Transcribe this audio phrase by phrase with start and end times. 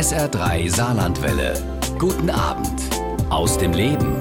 [0.00, 1.52] SR3 Saarlandwelle.
[1.98, 2.80] Guten Abend
[3.28, 4.16] aus dem Leben.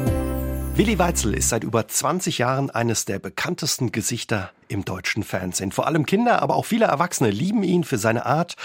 [0.75, 5.71] Willi Weitzel ist seit über 20 Jahren eines der bekanntesten Gesichter im deutschen Fernsehen.
[5.71, 8.57] Vor allem Kinder, aber auch viele Erwachsene lieben ihn für seine Art,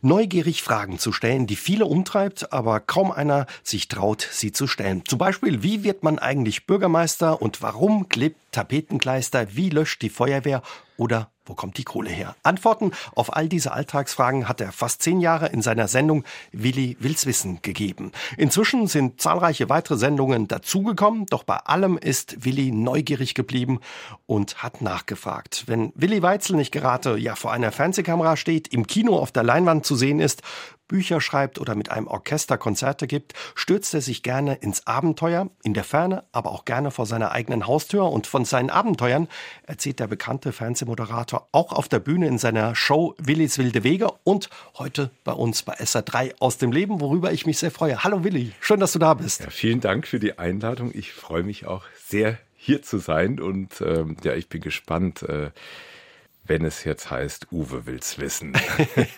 [0.00, 5.02] neugierig Fragen zu stellen, die viele umtreibt, aber kaum einer sich traut, sie zu stellen.
[5.06, 10.62] Zum Beispiel, wie wird man eigentlich Bürgermeister und warum klebt Tapetenkleister, wie löscht die Feuerwehr
[10.96, 12.36] oder wo kommt die Kohle her?
[12.42, 17.26] Antworten auf all diese Alltagsfragen hat er fast zehn Jahre in seiner Sendung Willi will's
[17.26, 18.12] wissen gegeben.
[18.36, 23.80] Inzwischen sind zahlreiche weitere Sendungen dazugekommen, doch bei allem ist Willi neugierig geblieben
[24.26, 25.64] und hat nachgefragt.
[25.66, 29.84] Wenn Willi Weitzel nicht gerade ja vor einer Fernsehkamera steht, im Kino auf der Leinwand
[29.84, 30.42] zu sehen ist,
[30.92, 35.72] Bücher schreibt oder mit einem Orchester Konzerte gibt, stürzt er sich gerne ins Abenteuer, in
[35.72, 38.12] der Ferne, aber auch gerne vor seiner eigenen Haustür.
[38.12, 39.26] Und von seinen Abenteuern
[39.66, 44.50] erzählt der bekannte Fernsehmoderator auch auf der Bühne in seiner Show Willis wilde Wege und
[44.76, 48.04] heute bei uns bei SR3 aus dem Leben, worüber ich mich sehr freue.
[48.04, 49.40] Hallo Willi, schön, dass du da bist.
[49.40, 50.90] Ja, vielen Dank für die Einladung.
[50.92, 55.22] Ich freue mich auch sehr, hier zu sein und ähm, ja, ich bin gespannt.
[55.22, 55.50] Äh,
[56.44, 58.52] wenn es jetzt heißt, Uwe will's wissen.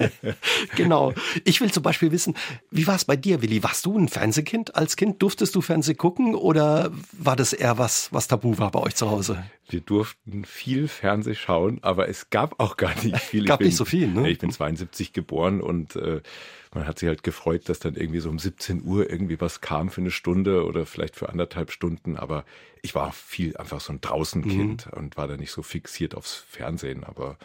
[0.77, 1.15] genau.
[1.45, 2.35] Ich will zum Beispiel wissen,
[2.71, 3.63] wie war es bei dir, Willi?
[3.63, 5.23] Warst du ein Fernsehkind als Kind?
[5.23, 9.11] Durftest du Fernseh gucken oder war das eher was, was tabu war bei euch zu
[9.11, 9.43] Hause?
[9.69, 13.47] Wir durften viel Fernseh schauen, aber es gab auch gar nicht viel.
[13.47, 14.29] gab bin, nicht so viel, ne?
[14.29, 16.21] Ich bin 72 geboren und äh,
[16.75, 19.89] man hat sich halt gefreut, dass dann irgendwie so um 17 Uhr irgendwie was kam
[19.89, 22.17] für eine Stunde oder vielleicht für anderthalb Stunden.
[22.17, 22.45] Aber
[22.83, 24.93] ich war viel einfach so ein Draußenkind mhm.
[24.93, 27.05] und war da nicht so fixiert aufs Fernsehen.
[27.05, 27.39] Aber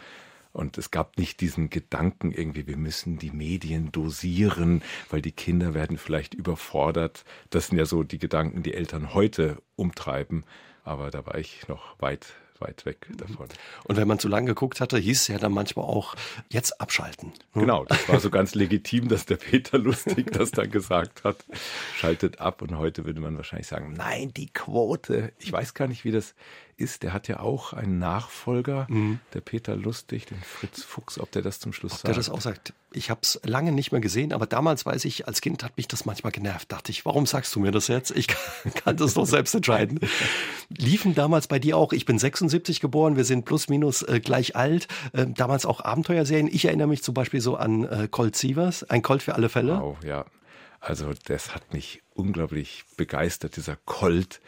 [0.52, 5.74] und es gab nicht diesen Gedanken irgendwie, wir müssen die Medien dosieren, weil die Kinder
[5.74, 7.24] werden vielleicht überfordert.
[7.50, 10.44] Das sind ja so die Gedanken, die Eltern heute umtreiben.
[10.82, 13.48] Aber da war ich noch weit weit weg davon.
[13.84, 16.14] Und wenn man zu lange geguckt hatte, hieß es ja dann manchmal auch,
[16.48, 17.32] jetzt abschalten.
[17.52, 17.62] Hm?
[17.62, 21.44] Genau, das war so ganz legitim, dass der Peter Lustig das dann gesagt hat.
[21.96, 25.32] Schaltet ab und heute würde man wahrscheinlich sagen, nein, die Quote.
[25.38, 26.34] Ich weiß gar nicht, wie das
[26.80, 29.20] ist, der hat ja auch einen Nachfolger, mhm.
[29.34, 32.08] der Peter Lustig, den Fritz Fuchs, ob der das zum Schluss ob sagt.
[32.08, 32.72] Der das auch sagt.
[32.92, 35.86] Ich habe es lange nicht mehr gesehen, aber damals weiß ich, als Kind hat mich
[35.86, 36.72] das manchmal genervt.
[36.72, 38.10] Dachte ich, warum sagst du mir das jetzt?
[38.10, 40.00] Ich kann, kann das doch selbst entscheiden.
[40.70, 44.56] Liefen damals bei dir auch, ich bin 76 geboren, wir sind plus minus äh, gleich
[44.56, 46.48] alt, äh, damals auch Abenteuerserien.
[46.48, 49.80] Ich erinnere mich zum Beispiel so an äh, Colt Sievers, ein Colt für alle Fälle.
[49.80, 50.24] Wow, ja.
[50.80, 54.40] Also das hat mich unglaublich begeistert, dieser Colt.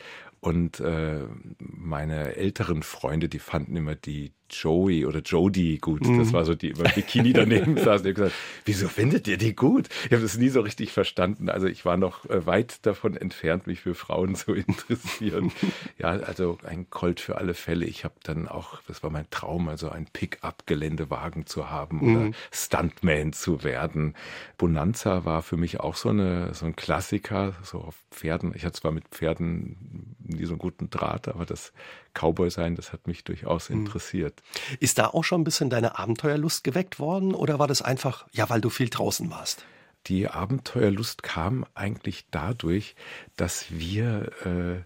[0.45, 1.25] Und äh,
[1.59, 6.07] meine älteren Freunde, die fanden immer die Joey oder Jodie gut.
[6.07, 6.19] Mhm.
[6.19, 8.03] Das war so die immer Bikini daneben saß.
[8.03, 9.89] Und ich gesagt, wieso findet ihr die gut?
[10.07, 11.49] Ich habe das nie so richtig verstanden.
[11.49, 15.53] Also ich war noch äh, weit davon entfernt, mich für Frauen zu interessieren.
[15.99, 17.87] ja, also ein Colt für alle Fälle.
[17.87, 22.17] Ich habe dann auch, das war mein Traum, also ein Pick-up-Geländewagen zu haben mhm.
[22.17, 24.15] oder Stuntman zu werden.
[24.59, 28.53] Bonanza war für mich auch so eine so ein Klassiker, so auf Pferden.
[28.55, 31.73] Ich hatte zwar mit Pferden nie so einen guten Draht, aber das
[32.15, 33.81] Cowboy sein, das hat mich durchaus hm.
[33.81, 34.43] interessiert.
[34.81, 38.49] Ist da auch schon ein bisschen deine Abenteuerlust geweckt worden oder war das einfach, ja,
[38.51, 39.65] weil du viel draußen warst?
[40.07, 42.97] Die Abenteuerlust kam eigentlich dadurch,
[43.37, 44.83] dass wir, äh,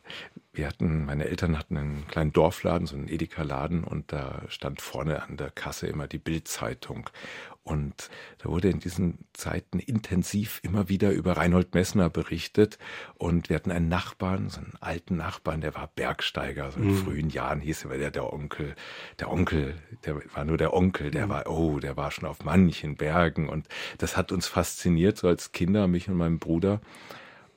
[0.52, 5.22] wir hatten, meine Eltern hatten einen kleinen Dorfladen, so einen Edeka-Laden und da stand vorne
[5.22, 7.08] an der Kasse immer die Bildzeitung.
[7.66, 12.78] Und da wurde in diesen Zeiten intensiv immer wieder über Reinhold Messner berichtet.
[13.16, 16.70] Und wir hatten einen Nachbarn, so einen alten Nachbarn, der war Bergsteiger.
[16.70, 16.96] So in mhm.
[16.96, 18.76] frühen Jahren hieß er, der, der Onkel,
[19.18, 19.74] der Onkel,
[20.04, 21.30] der war nur der Onkel, der mhm.
[21.30, 23.48] war, oh, der war schon auf manchen Bergen.
[23.48, 23.66] Und
[23.98, 26.80] das hat uns fasziniert, so als Kinder, mich und meinen Bruder.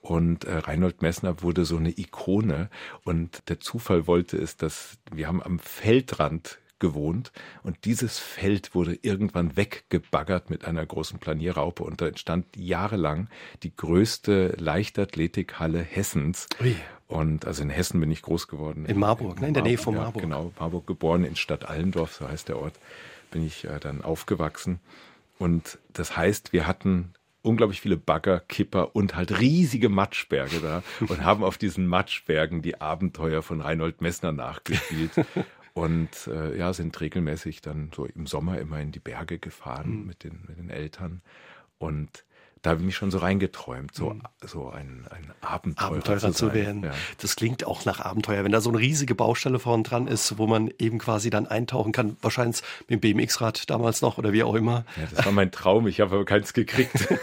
[0.02, 2.72] Und äh, Reinhold Messner wurde so eine Ikone.
[3.04, 7.32] Und der Zufall wollte es, dass wir haben am Feldrand gewohnt
[7.64, 13.30] und dieses Feld wurde irgendwann weggebaggert mit einer großen Planierraupe und da entstand jahrelang
[13.64, 16.48] die größte Leichtathletikhalle Hessens.
[16.62, 16.76] Ui.
[17.08, 18.86] Und also in Hessen bin ich groß geworden.
[18.86, 19.48] In Marburg, in, ne?
[19.48, 20.18] in der Nähe von Marburg.
[20.18, 22.76] Ja, genau, Marburg geboren, in Stadt Allendorf, so heißt der Ort,
[23.32, 24.80] bin ich äh, dann aufgewachsen.
[25.40, 31.24] Und das heißt, wir hatten unglaublich viele Bagger, Kipper und halt riesige Matschberge da und
[31.24, 35.12] haben auf diesen Matschbergen die Abenteuer von Reinhold Messner nachgespielt.
[35.80, 40.08] Und äh, ja, sind regelmäßig dann so im Sommer immer in die Berge gefahren mhm.
[40.08, 41.22] mit, den, mit den Eltern.
[41.78, 42.26] Und
[42.62, 44.22] da habe ich mich schon so reingeträumt, so, mhm.
[44.46, 46.84] so ein, ein Abenteurer, Abenteurer zu, zu werden.
[46.84, 46.92] Ja.
[47.20, 48.44] Das klingt auch nach Abenteuer.
[48.44, 51.94] Wenn da so eine riesige Baustelle vorn dran ist, wo man eben quasi dann eintauchen
[51.94, 54.86] kann, wahrscheinlich mit dem BMX-Rad damals noch oder wie auch immer.
[54.98, 55.88] Ja, das war mein Traum.
[55.88, 57.08] Ich habe aber keins gekriegt.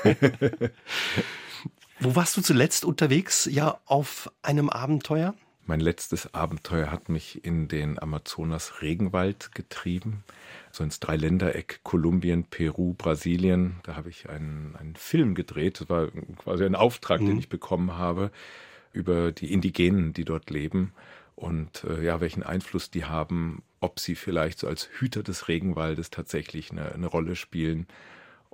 [2.01, 3.47] wo warst du zuletzt unterwegs?
[3.51, 5.35] Ja, auf einem Abenteuer?
[5.67, 10.23] Mein letztes Abenteuer hat mich in den Amazonas Regenwald getrieben.
[10.71, 13.81] so ins Dreiländereck Kolumbien, Peru, Brasilien.
[13.83, 15.81] Da habe ich einen, einen Film gedreht.
[15.81, 16.09] Das war
[16.39, 17.27] quasi ein Auftrag, mhm.
[17.27, 18.31] den ich bekommen habe
[18.93, 20.93] über die Indigenen, die dort leben
[21.37, 26.11] und äh, ja, welchen Einfluss die haben, ob sie vielleicht so als Hüter des Regenwaldes
[26.11, 27.87] tatsächlich eine, eine Rolle spielen.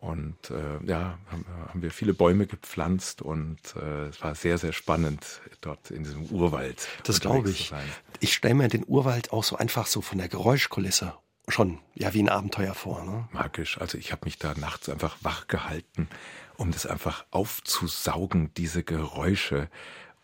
[0.03, 4.73] Und äh, ja, haben, haben, wir viele Bäume gepflanzt und äh, es war sehr, sehr
[4.73, 6.89] spannend dort in diesem Urwald.
[7.05, 7.73] Das glaube ich.
[8.19, 11.15] Ich stelle mir den Urwald auch so einfach so von der Geräuschkulisse
[11.47, 13.05] schon ja wie ein Abenteuer vor.
[13.05, 13.29] Ne?
[13.31, 13.81] Magisch.
[13.81, 16.09] Also ich habe mich da nachts einfach wach gehalten,
[16.57, 19.69] um das einfach aufzusaugen, diese Geräusche.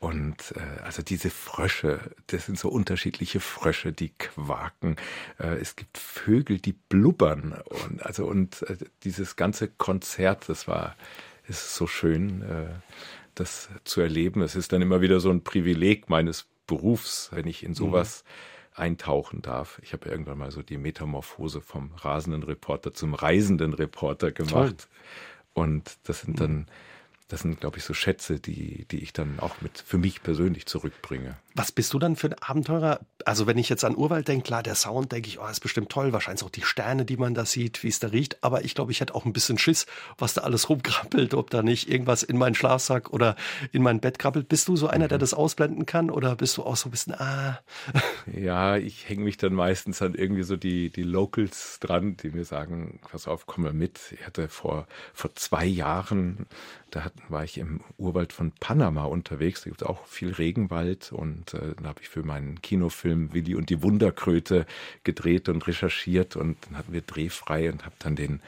[0.01, 4.97] Und äh, also diese Frösche, das sind so unterschiedliche Frösche, die quaken.
[5.39, 7.61] Äh, es gibt Vögel, die blubbern.
[7.85, 10.95] Und also und äh, dieses ganze Konzert, das war
[11.49, 12.67] ist so schön, äh,
[13.35, 14.43] das zu erleben.
[14.43, 18.25] Es ist dann immer wieder so ein Privileg meines Berufs, wenn ich in sowas
[18.77, 18.83] mhm.
[18.83, 19.81] eintauchen darf.
[19.83, 24.89] Ich habe irgendwann mal so die Metamorphose vom rasenden Reporter zum reisenden Reporter gemacht.
[25.55, 25.65] Toll.
[25.65, 26.67] Und das sind dann
[27.29, 30.67] das sind, glaube ich, so Schätze, die, die ich dann auch mit für mich persönlich
[30.67, 31.37] zurückbringe.
[31.59, 33.01] Was bist du dann für ein Abenteurer?
[33.25, 35.91] Also wenn ich jetzt an Urwald denke, klar, der Sound, denke ich, oh, ist bestimmt
[35.91, 36.13] toll.
[36.13, 38.45] Wahrscheinlich auch die Sterne, die man da sieht, wie es da riecht.
[38.45, 39.87] Aber ich glaube, ich hätte auch ein bisschen Schiss,
[40.19, 43.35] was da alles rumkrabbelt, ob da nicht irgendwas in meinen Schlafsack oder
[43.73, 44.49] in mein Bett krabbelt.
[44.49, 45.23] Bist du so einer, der mhm.
[45.23, 46.11] das ausblenden kann?
[46.11, 47.59] Oder bist du auch so ein bisschen, ah?
[48.33, 52.45] Ja, ich hänge mich dann meistens an irgendwie so die, die Locals dran, die mir
[52.45, 53.99] sagen, pass auf, komm mal mit.
[54.13, 56.47] Ich hatte vor, vor zwei Jahren
[56.91, 59.63] da war ich im Urwald von Panama unterwegs.
[59.63, 63.55] Da gibt es auch viel Regenwald und äh, da habe ich für meinen Kinofilm Willi
[63.55, 64.67] und die Wunderkröte
[65.05, 68.41] gedreht und recherchiert und dann hatten wir drehfrei und habe dann den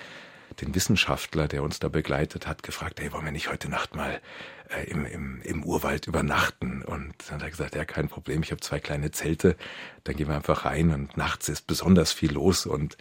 [0.61, 4.21] den Wissenschaftler, der uns da begleitet hat, gefragt, hey, wollen wir nicht heute Nacht mal
[4.69, 6.83] äh, im, im, im Urwald übernachten?
[6.83, 9.57] Und dann hat er gesagt, ja, kein Problem, ich habe zwei kleine Zelte,
[10.05, 12.97] dann gehen wir einfach rein und nachts ist besonders viel los und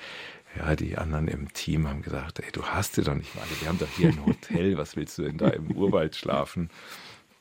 [0.58, 3.44] ja, die anderen im Team haben gesagt, ey, du hast sie doch nicht mal.
[3.60, 6.70] Wir haben doch hier ein Hotel, was willst du denn da im Urwald schlafen?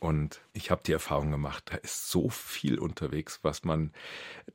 [0.00, 3.92] Und ich habe die Erfahrung gemacht, da ist so viel unterwegs, was man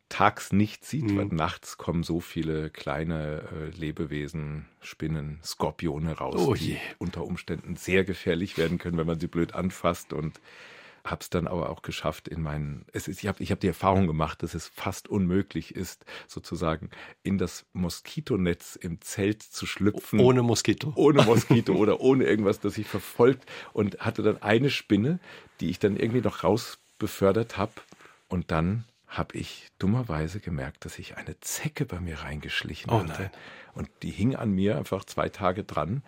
[0.08, 1.18] tags nicht sieht, mhm.
[1.18, 7.76] weil nachts kommen so viele kleine äh, Lebewesen, Spinnen, Skorpione raus, oh die unter Umständen
[7.76, 10.14] sehr gefährlich werden können, wenn man sie blöd anfasst.
[10.14, 10.40] Und
[11.04, 13.68] habe es dann aber auch geschafft in meinen, es ist, ich habe ich hab die
[13.68, 16.90] Erfahrung gemacht, dass es fast unmöglich ist, sozusagen
[17.24, 20.20] in das Moskitonetz im Zelt zu schlüpfen.
[20.20, 20.94] Ohne Moskito.
[20.96, 25.20] Ohne Moskito oder ohne irgendwas, das sich verfolgt und hatte dann eine Spinne,
[25.60, 27.74] die ich dann irgendwie noch rausbefördert habe
[28.30, 33.24] und dann habe ich dummerweise gemerkt, dass ich eine Zecke bei mir reingeschlichen oh, hatte.
[33.24, 33.32] Nein.
[33.76, 36.02] Und die hing an mir einfach zwei Tage dran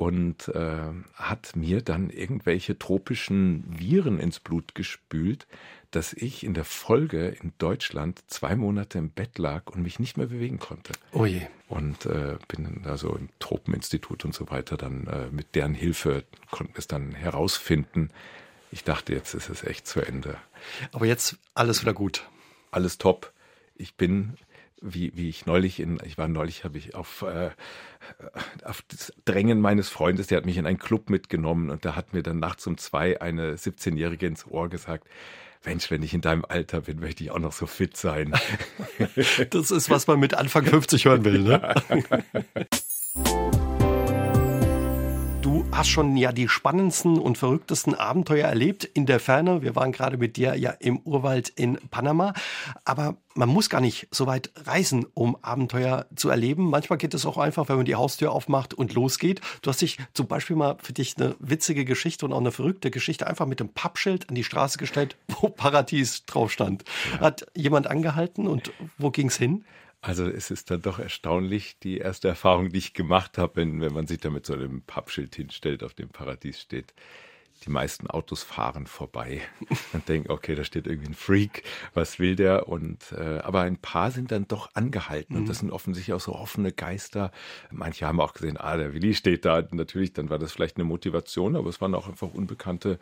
[0.00, 0.78] und äh,
[1.12, 5.46] hat mir dann irgendwelche tropischen Viren ins Blut gespült,
[5.90, 10.16] dass ich in der Folge in Deutschland zwei Monate im Bett lag und mich nicht
[10.16, 10.94] mehr bewegen konnte.
[11.12, 11.42] Oh je.
[11.68, 16.72] Und äh, bin also im Tropeninstitut und so weiter dann äh, mit deren Hilfe konnten
[16.78, 18.08] es dann herausfinden.
[18.72, 20.38] Ich dachte, jetzt ist es echt zu Ende.
[20.92, 22.26] Aber jetzt alles wieder gut.
[22.70, 23.34] Alles top.
[23.74, 24.38] Ich bin
[24.80, 27.50] wie, wie ich neulich in, ich war neulich, habe ich auf, äh,
[28.64, 32.12] auf das Drängen meines Freundes, der hat mich in einen Club mitgenommen und da hat
[32.14, 35.08] mir dann nachts um zwei eine 17-Jährige ins Ohr gesagt,
[35.64, 38.32] Mensch, wenn ich in deinem Alter bin, möchte ich auch noch so fit sein.
[39.50, 41.74] das ist, was man mit Anfang 50 hören will, ne?
[43.14, 43.50] Du
[45.72, 49.62] hast schon ja die spannendsten und verrücktesten Abenteuer erlebt in der Ferne.
[49.62, 52.34] Wir waren gerade mit dir ja im Urwald in Panama.
[52.84, 56.68] Aber man muss gar nicht so weit reisen, um Abenteuer zu erleben.
[56.68, 59.40] Manchmal geht es auch einfach, wenn man die Haustür aufmacht und losgeht.
[59.62, 62.90] Du hast dich zum Beispiel mal für dich eine witzige Geschichte und auch eine verrückte
[62.90, 66.84] Geschichte einfach mit dem Pappschild an die Straße gestellt, wo Paradies drauf stand.
[67.12, 67.20] Ja.
[67.20, 69.64] Hat jemand angehalten und wo ging's hin?
[70.02, 73.92] Also es ist dann doch erstaunlich, die erste Erfahrung, die ich gemacht habe, wenn, wenn
[73.92, 76.94] man sich da mit so einem Pappschild hinstellt, auf dem Paradies steht.
[77.66, 79.42] Die meisten Autos fahren vorbei
[79.92, 82.68] und denken, okay, da steht irgendwie ein Freak, was will der?
[82.68, 85.42] Und äh, aber ein paar sind dann doch angehalten mhm.
[85.42, 87.30] und das sind offensichtlich auch so offene Geister.
[87.70, 89.62] Manche haben auch gesehen, ah, der Willi steht da.
[89.72, 92.98] Natürlich, dann war das vielleicht eine Motivation, aber es waren auch einfach unbekannte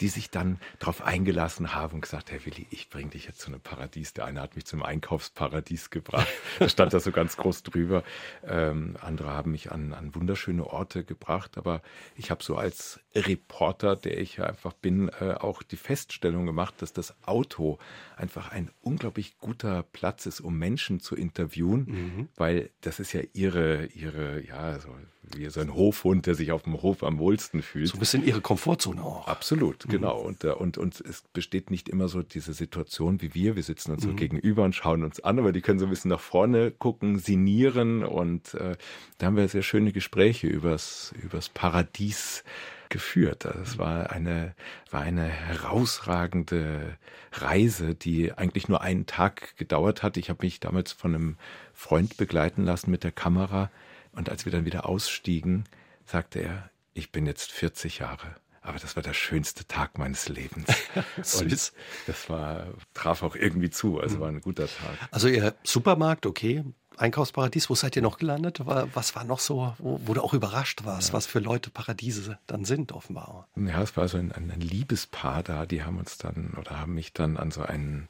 [0.00, 3.48] die sich dann darauf eingelassen haben und gesagt, Herr Willi, ich bringe dich jetzt zu
[3.48, 4.12] einem Paradies.
[4.12, 6.28] Der eine hat mich zum Einkaufsparadies gebracht.
[6.58, 8.02] Da stand da so ganz groß drüber.
[8.44, 11.58] Ähm, andere haben mich an, an wunderschöne Orte gebracht.
[11.58, 11.82] Aber
[12.16, 16.74] ich habe so als Reporter, der ich ja einfach bin, äh, auch die Feststellung gemacht,
[16.78, 17.78] dass das Auto
[18.16, 22.28] einfach ein unglaublich guter Platz ist, um Menschen zu interviewen, mhm.
[22.36, 24.90] weil das ist ja ihre, ihre, ja, so
[25.36, 27.88] wie so ein Hofhund, der sich auf dem Hof am wohlsten fühlt.
[27.88, 29.26] So ein bisschen ihre Komfortzone auch.
[29.26, 29.90] Absolut, mhm.
[29.90, 30.18] genau.
[30.18, 33.56] Und, äh, und, und es besteht nicht immer so diese Situation wie wir.
[33.56, 34.10] Wir sitzen uns mhm.
[34.10, 37.18] so gegenüber und schauen uns an, aber die können so ein bisschen nach vorne gucken,
[37.18, 38.76] sinieren und äh,
[39.18, 42.44] da haben wir sehr schöne Gespräche übers, übers Paradies
[42.94, 43.44] geführt.
[43.44, 44.54] Also es war eine,
[44.90, 46.96] war eine herausragende
[47.32, 50.16] Reise, die eigentlich nur einen Tag gedauert hat.
[50.16, 51.36] Ich habe mich damals von einem
[51.72, 53.70] Freund begleiten lassen mit der Kamera.
[54.14, 55.64] Und als wir dann wieder ausstiegen,
[56.06, 58.36] sagte er, ich bin jetzt 40 Jahre.
[58.62, 60.68] Aber das war der schönste Tag meines Lebens.
[61.38, 61.72] Und
[62.06, 64.00] das war, traf auch irgendwie zu.
[64.00, 64.96] Also war ein guter Tag.
[65.10, 66.64] Also Ihr Supermarkt, okay,
[66.96, 68.60] Einkaufsparadies, wo seid ihr noch gelandet?
[68.64, 71.14] Was war noch so, wo, wo du auch überrascht warst, ja.
[71.14, 73.48] was für Leute Paradiese dann sind, offenbar?
[73.56, 77.12] Ja, es war so ein, ein, Liebespaar da, die haben uns dann oder haben mich
[77.12, 78.08] dann an so einen,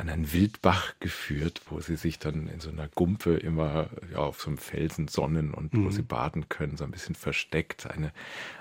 [0.00, 4.40] an einen Wildbach geführt, wo sie sich dann in so einer Gumpe immer ja, auf
[4.40, 5.84] so einem Felsen sonnen und mhm.
[5.84, 7.86] wo sie baden können, so ein bisschen versteckt.
[7.86, 8.12] Eine,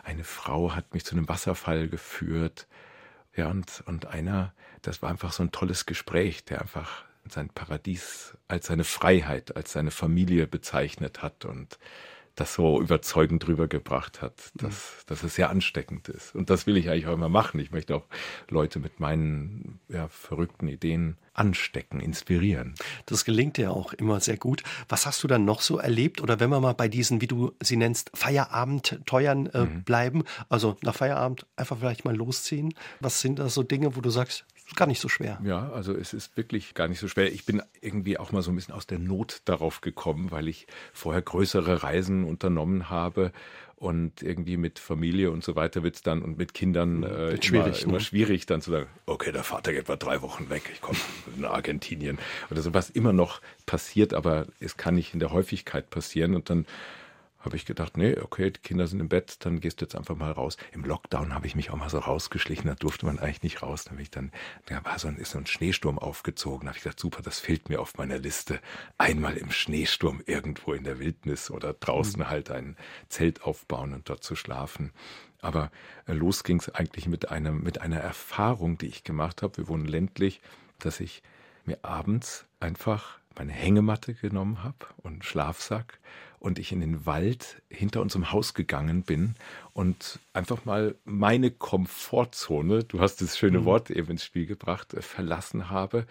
[0.04, 2.68] eine Frau hat mich zu einem Wasserfall geführt.
[3.36, 8.38] Ja, und, und einer, das war einfach so ein tolles Gespräch, der einfach sein Paradies
[8.50, 11.80] als seine Freiheit, als seine Familie bezeichnet hat und
[12.40, 15.04] das so überzeugend rübergebracht hat, dass, mhm.
[15.08, 16.36] dass es sehr ansteckend ist.
[16.36, 17.60] Und das will ich eigentlich auch immer machen.
[17.60, 18.06] Ich möchte auch
[18.50, 22.76] Leute mit meinen ja, verrückten Ideen anstecken, inspirieren.
[23.06, 24.64] Das gelingt ja auch immer sehr gut.
[24.88, 26.22] Was hast du dann noch so erlebt?
[26.22, 29.84] Oder wenn wir mal bei diesen, wie du sie nennst, Feierabendteuern äh, mhm.
[29.84, 32.74] bleiben, also nach Feierabend einfach vielleicht mal losziehen.
[33.00, 35.40] Was sind da so Dinge, wo du sagst, gar nicht so schwer.
[35.44, 37.32] Ja, also es ist wirklich gar nicht so schwer.
[37.32, 40.68] Ich bin irgendwie auch mal so ein bisschen aus der Not darauf gekommen, weil ich
[40.94, 43.32] vorher größere Reisen unternommen habe
[43.80, 47.44] und irgendwie mit Familie und so weiter wird es dann und mit Kindern äh, immer,
[47.44, 48.00] schwierig, immer ne?
[48.02, 51.00] schwierig, dann zu sagen, okay, der Vater geht mal drei Wochen weg, ich komme
[51.38, 52.20] nach Argentinien
[52.52, 56.50] oder so, was immer noch passiert, aber es kann nicht in der Häufigkeit passieren und
[56.50, 56.66] dann
[57.40, 60.16] habe ich gedacht, nee, okay, die Kinder sind im Bett, dann gehst du jetzt einfach
[60.16, 60.58] mal raus.
[60.72, 63.86] Im Lockdown habe ich mich auch mal so rausgeschlichen, da durfte man eigentlich nicht raus.
[63.86, 64.32] Dann, ich dann
[64.66, 66.66] da war so ein, ist so ein Schneesturm aufgezogen.
[66.66, 68.60] Da habe ich gesagt, super, das fehlt mir auf meiner Liste.
[68.98, 72.30] Einmal im Schneesturm irgendwo in der Wildnis oder draußen mhm.
[72.30, 72.76] halt ein
[73.08, 74.92] Zelt aufbauen und dort zu schlafen.
[75.42, 75.72] Aber
[76.08, 79.58] äh, los ging es eigentlich mit einem, mit einer Erfahrung, die ich gemacht habe.
[79.58, 80.42] Wir wohnen ländlich,
[80.80, 81.24] dass ich
[81.66, 86.00] mir abends einfach meine Hängematte genommen habe und Schlafsack
[86.40, 89.36] und ich in den Wald hinter unserem Haus gegangen bin
[89.74, 93.66] und einfach mal meine Komfortzone, du hast das schöne mhm.
[93.66, 96.06] Wort eben ins Spiel gebracht, äh, verlassen habe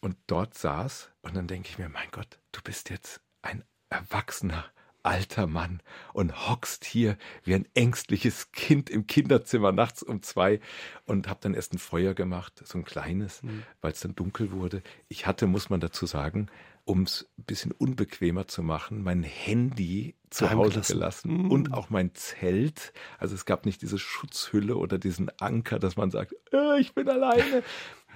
[0.00, 4.64] und dort saß und dann denke ich mir, mein Gott, du bist jetzt ein erwachsener
[5.08, 5.80] alter Mann
[6.12, 10.60] und hockst hier wie ein ängstliches Kind im Kinderzimmer nachts um zwei
[11.06, 13.62] und habe dann erst ein Feuer gemacht, so ein kleines, mhm.
[13.80, 14.82] weil es dann dunkel wurde.
[15.08, 16.48] Ich hatte, muss man dazu sagen,
[16.84, 21.50] um es ein bisschen unbequemer zu machen, mein Handy zu Hause gelassen, mhm.
[21.50, 22.92] und auch mein Zelt.
[23.18, 27.08] Also es gab nicht diese Schutzhülle oder diesen Anker, dass man sagt, äh, ich bin
[27.08, 27.62] alleine.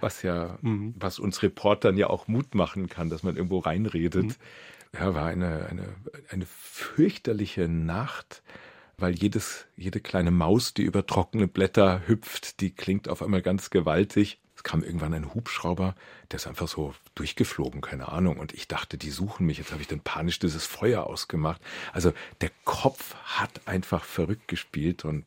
[0.01, 0.95] Was ja, mhm.
[0.99, 4.25] was uns Reportern ja auch Mut machen kann, dass man irgendwo reinredet.
[4.25, 4.35] Mhm.
[4.95, 5.95] Ja, war eine, eine,
[6.29, 8.43] eine fürchterliche Nacht,
[8.99, 13.71] weil jedes, jede kleine Maus, die über trockene Blätter hüpft, die klingt auf einmal ganz
[13.71, 14.39] gewaltig.
[14.55, 15.95] Es kam irgendwann ein Hubschrauber,
[16.31, 18.39] der ist einfach so durchgeflogen, keine Ahnung.
[18.39, 19.59] Und ich dachte, die suchen mich.
[19.59, 21.63] Jetzt habe ich dann panisch dieses Feuer ausgemacht.
[21.93, 25.25] Also der Kopf hat einfach verrückt gespielt und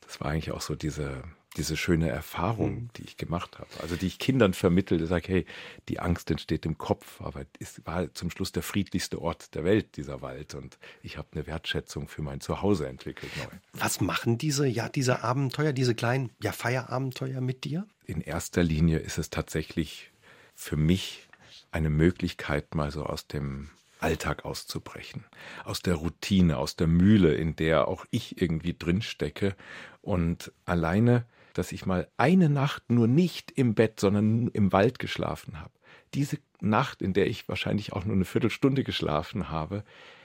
[0.00, 1.24] das war eigentlich auch so diese,
[1.56, 2.88] diese schöne Erfahrung, mhm.
[2.96, 3.68] die ich gemacht habe.
[3.80, 5.46] Also die ich Kindern vermittelte, sage, hey,
[5.88, 9.96] die Angst entsteht im Kopf, aber es war zum Schluss der friedlichste Ort der Welt,
[9.96, 10.54] dieser Wald.
[10.54, 13.58] Und ich habe eine Wertschätzung für mein Zuhause entwickelt neu.
[13.72, 17.86] Was machen diese, ja, diese Abenteuer, diese kleinen, ja, Feierabenteuer mit dir?
[18.06, 20.10] In erster Linie ist es tatsächlich
[20.54, 21.28] für mich
[21.70, 25.24] eine Möglichkeit, mal so aus dem Alltag auszubrechen,
[25.64, 29.54] aus der Routine, aus der Mühle, in der auch ich irgendwie drinstecke
[30.00, 35.60] und alleine dass ich mal eine Nacht nur nicht im Bett, sondern im Wald geschlafen
[35.60, 35.72] habe.
[36.14, 39.84] Diese Nacht, in der ich wahrscheinlich auch nur eine Viertelstunde geschlafen habe,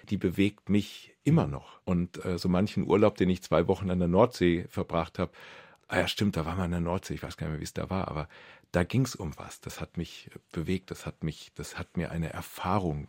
[0.10, 1.80] die bewegt mich immer noch.
[1.84, 5.32] Und äh, so manchen Urlaub, den ich zwei Wochen an der Nordsee verbracht habe,
[5.88, 7.66] ah ja stimmt, da war man an der Nordsee, ich weiß gar nicht mehr, wie
[7.66, 8.28] es da war, aber
[8.72, 9.62] da ging es um was.
[9.62, 13.08] Das hat mich bewegt, das hat mich, das hat mir eine Erfahrung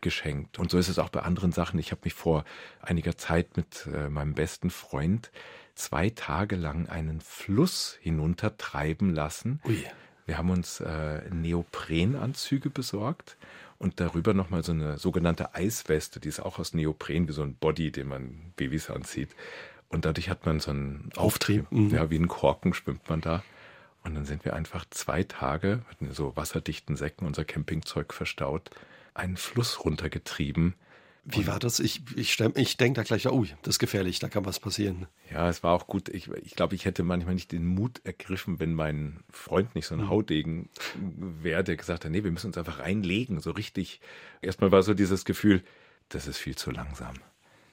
[0.00, 0.58] geschenkt.
[0.58, 1.78] Und so ist es auch bei anderen Sachen.
[1.78, 2.44] Ich habe mich vor
[2.80, 5.30] einiger Zeit mit äh, meinem besten Freund
[5.74, 9.60] zwei Tage lang einen Fluss hinuntertreiben lassen.
[9.64, 9.84] Ui.
[10.26, 13.36] Wir haben uns äh, Neoprenanzüge besorgt
[13.78, 17.54] und darüber nochmal so eine sogenannte Eisweste, die ist auch aus Neopren, wie so ein
[17.54, 19.30] Body, den man Babys anzieht.
[19.88, 21.70] Und dadurch hat man so einen Auftrieb.
[21.70, 21.90] Mhm.
[21.90, 23.42] Ja, wie ein Korken schwimmt man da.
[24.04, 28.70] Und dann sind wir einfach zwei Tage mit so wasserdichten Säcken unser Campingzeug verstaut,
[29.18, 30.74] einen Fluss runtergetrieben
[31.24, 31.78] Wie war das?
[31.78, 35.06] Ich, ich, ich denke da gleich, ui, das ist gefährlich, da kann was passieren.
[35.30, 36.08] Ja, es war auch gut.
[36.08, 39.94] Ich, ich glaube, ich hätte manchmal nicht den Mut ergriffen, wenn mein Freund nicht so
[39.94, 40.08] ein mhm.
[40.08, 44.00] Haudegen wäre, der gesagt hat, nee, wir müssen uns einfach reinlegen, so richtig.
[44.40, 45.62] Erstmal war so dieses Gefühl,
[46.08, 47.14] das ist viel zu langsam.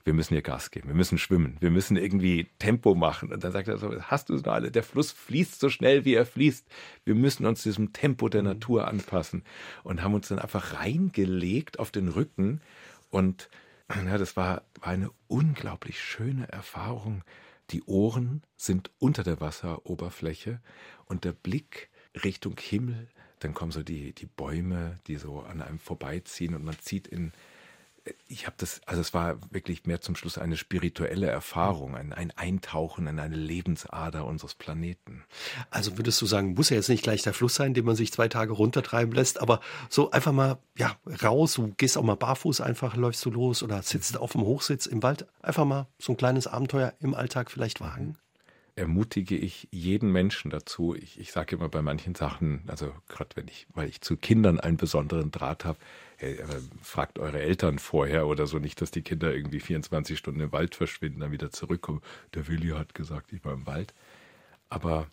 [0.06, 3.34] Wir müssen hier Gas geben, wir müssen schwimmen, wir müssen irgendwie Tempo machen.
[3.34, 4.72] Und dann sagt er so, hast du es noch alle?
[4.72, 6.66] Der Fluss fließt so schnell, wie er fließt.
[7.04, 8.50] Wir müssen uns diesem Tempo der mhm.
[8.50, 9.44] Natur anpassen.
[9.84, 12.62] Und haben uns dann einfach reingelegt auf den Rücken
[13.10, 13.50] und
[13.90, 17.24] ja, das war, war eine unglaublich schöne Erfahrung.
[17.70, 20.60] Die Ohren sind unter der Wasseroberfläche
[21.06, 21.90] und der Blick
[22.24, 23.08] Richtung Himmel.
[23.40, 27.32] Dann kommen so die, die Bäume, die so an einem vorbeiziehen und man zieht in,
[28.28, 32.32] ich habe das, also es war wirklich mehr zum Schluss eine spirituelle Erfahrung, ein, ein,
[32.36, 35.24] Eintauchen in eine Lebensader unseres Planeten.
[35.72, 38.12] Also würdest du sagen, muss ja jetzt nicht gleich der Fluss sein, den man sich
[38.12, 39.60] zwei Tage runtertreiben lässt, aber
[39.90, 43.82] so einfach mal, ja, raus, du gehst auch mal barfuß einfach, läufst du los oder
[43.82, 47.82] sitzt auf dem Hochsitz im Wald, einfach mal so ein kleines Abenteuer im Alltag vielleicht
[47.82, 48.18] wagen?
[48.76, 50.96] ermutige ich jeden Menschen dazu.
[50.96, 54.60] Ich, ich sage immer bei manchen Sachen, also gerade wenn ich, weil ich zu Kindern
[54.60, 55.80] einen besonderen Draht habe,
[56.18, 56.38] hey,
[56.82, 60.76] fragt eure Eltern vorher oder so nicht, dass die Kinder irgendwie 24 Stunden im Wald
[60.76, 62.02] verschwinden, dann wieder zurückkommen.
[62.34, 63.94] Der Willi hat gesagt, ich war im Wald.
[64.70, 65.08] Aber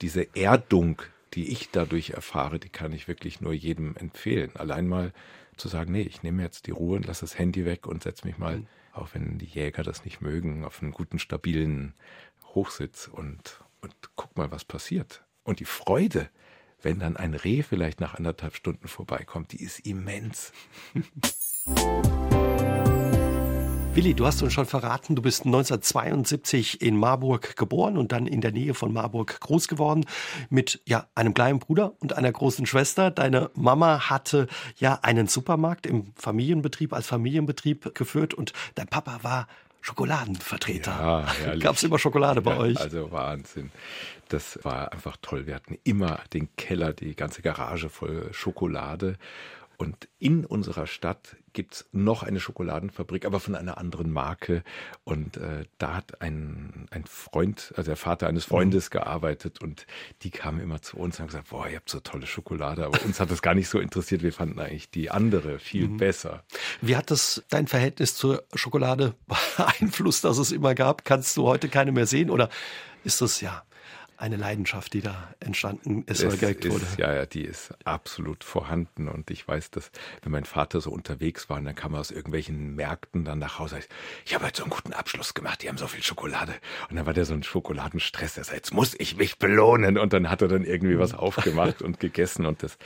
[0.00, 1.02] diese Erdung,
[1.34, 4.50] die ich dadurch erfahre, die kann ich wirklich nur jedem empfehlen.
[4.54, 5.12] Allein mal
[5.56, 8.26] zu sagen, nee, ich nehme jetzt die Ruhe und lasse das Handy weg und setze
[8.26, 11.94] mich mal, auch wenn die Jäger das nicht mögen, auf einen guten, stabilen
[12.54, 15.24] Hochsitz und, und guck mal, was passiert.
[15.44, 16.28] Und die Freude,
[16.82, 20.52] wenn dann ein Reh vielleicht nach anderthalb Stunden vorbeikommt, die ist immens.
[23.94, 28.40] Willi, du hast uns schon verraten, du bist 1972 in Marburg geboren und dann in
[28.40, 30.06] der Nähe von Marburg groß geworden
[30.48, 33.10] mit ja einem kleinen Bruder und einer großen Schwester.
[33.10, 34.46] Deine Mama hatte
[34.78, 39.46] ja einen Supermarkt im Familienbetrieb als Familienbetrieb geführt und dein Papa war
[39.82, 41.26] Schokoladenvertreter.
[41.44, 42.80] Ja, Gab es immer Schokolade bei ja, euch?
[42.80, 43.70] Also Wahnsinn.
[44.28, 45.46] Das war einfach toll.
[45.46, 49.16] Wir hatten immer den Keller, die ganze Garage voll Schokolade.
[49.82, 54.62] Und in unserer Stadt gibt es noch eine Schokoladenfabrik, aber von einer anderen Marke.
[55.02, 58.92] Und äh, da hat ein, ein Freund, also der Vater eines Freundes mhm.
[58.92, 59.88] gearbeitet und
[60.22, 62.86] die kamen immer zu uns und haben gesagt, boah, ihr habt so tolle Schokolade.
[62.86, 64.22] Aber uns hat das gar nicht so interessiert.
[64.22, 65.96] Wir fanden eigentlich die andere viel mhm.
[65.96, 66.44] besser.
[66.80, 69.16] Wie hat das dein Verhältnis zur Schokolade
[69.56, 71.04] beeinflusst, dass es immer gab?
[71.04, 72.30] Kannst du heute keine mehr sehen?
[72.30, 72.50] Oder
[73.02, 73.64] ist das ja
[74.16, 76.84] eine Leidenschaft, die da entstanden ist oder geweckt wurde.
[76.98, 79.08] ja, ja, die ist absolut vorhanden.
[79.08, 79.90] Und ich weiß, dass
[80.22, 83.58] wenn mein Vater so unterwegs war, und dann kam er aus irgendwelchen Märkten dann nach
[83.58, 83.80] Hause,
[84.24, 86.54] ich habe heute so einen guten Abschluss gemacht, die haben so viel Schokolade.
[86.88, 89.98] Und dann war der so ein Schokoladenstress, der sagt, jetzt muss ich mich belohnen.
[89.98, 92.46] Und dann hat er dann irgendwie was aufgemacht und gegessen.
[92.46, 92.78] Und das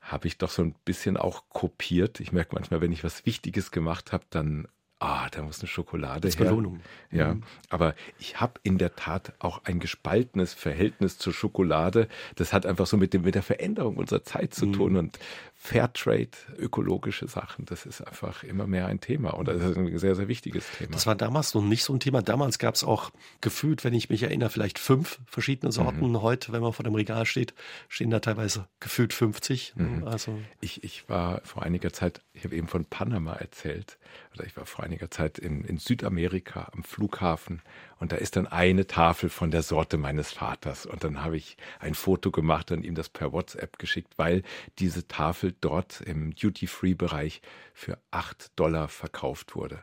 [0.00, 2.20] habe ich doch so ein bisschen auch kopiert.
[2.20, 4.68] Ich merke manchmal, wenn ich was Wichtiges gemacht habe, dann
[5.04, 6.46] ah, da muss eine Schokolade Als her.
[6.46, 6.80] Belohnung.
[7.10, 7.42] Ja, mhm.
[7.68, 12.08] aber ich habe in der Tat auch ein gespaltenes Verhältnis zur Schokolade.
[12.36, 14.72] Das hat einfach so mit, dem, mit der Veränderung unserer Zeit zu mhm.
[14.72, 15.18] tun und
[15.66, 20.14] Fairtrade, ökologische Sachen, das ist einfach immer mehr ein Thema und das ist ein sehr,
[20.14, 20.92] sehr wichtiges Thema.
[20.92, 22.20] Das war damals noch nicht so ein Thema.
[22.20, 26.10] Damals gab es auch gefühlt, wenn ich mich erinnere, vielleicht fünf verschiedene Sorten.
[26.10, 26.20] Mhm.
[26.20, 27.54] Heute, wenn man vor dem Regal steht,
[27.88, 29.72] stehen da teilweise gefühlt 50.
[29.76, 30.04] Mhm.
[30.04, 33.96] Also ich, ich war vor einiger Zeit, ich habe eben von Panama erzählt,
[34.34, 37.62] oder ich war vor einiger Zeit in, in Südamerika am Flughafen
[38.04, 40.84] und da ist dann eine Tafel von der Sorte meines Vaters.
[40.84, 44.42] Und dann habe ich ein Foto gemacht und ihm das per WhatsApp geschickt, weil
[44.78, 49.82] diese Tafel dort im Duty-Free-Bereich für acht Dollar verkauft wurde.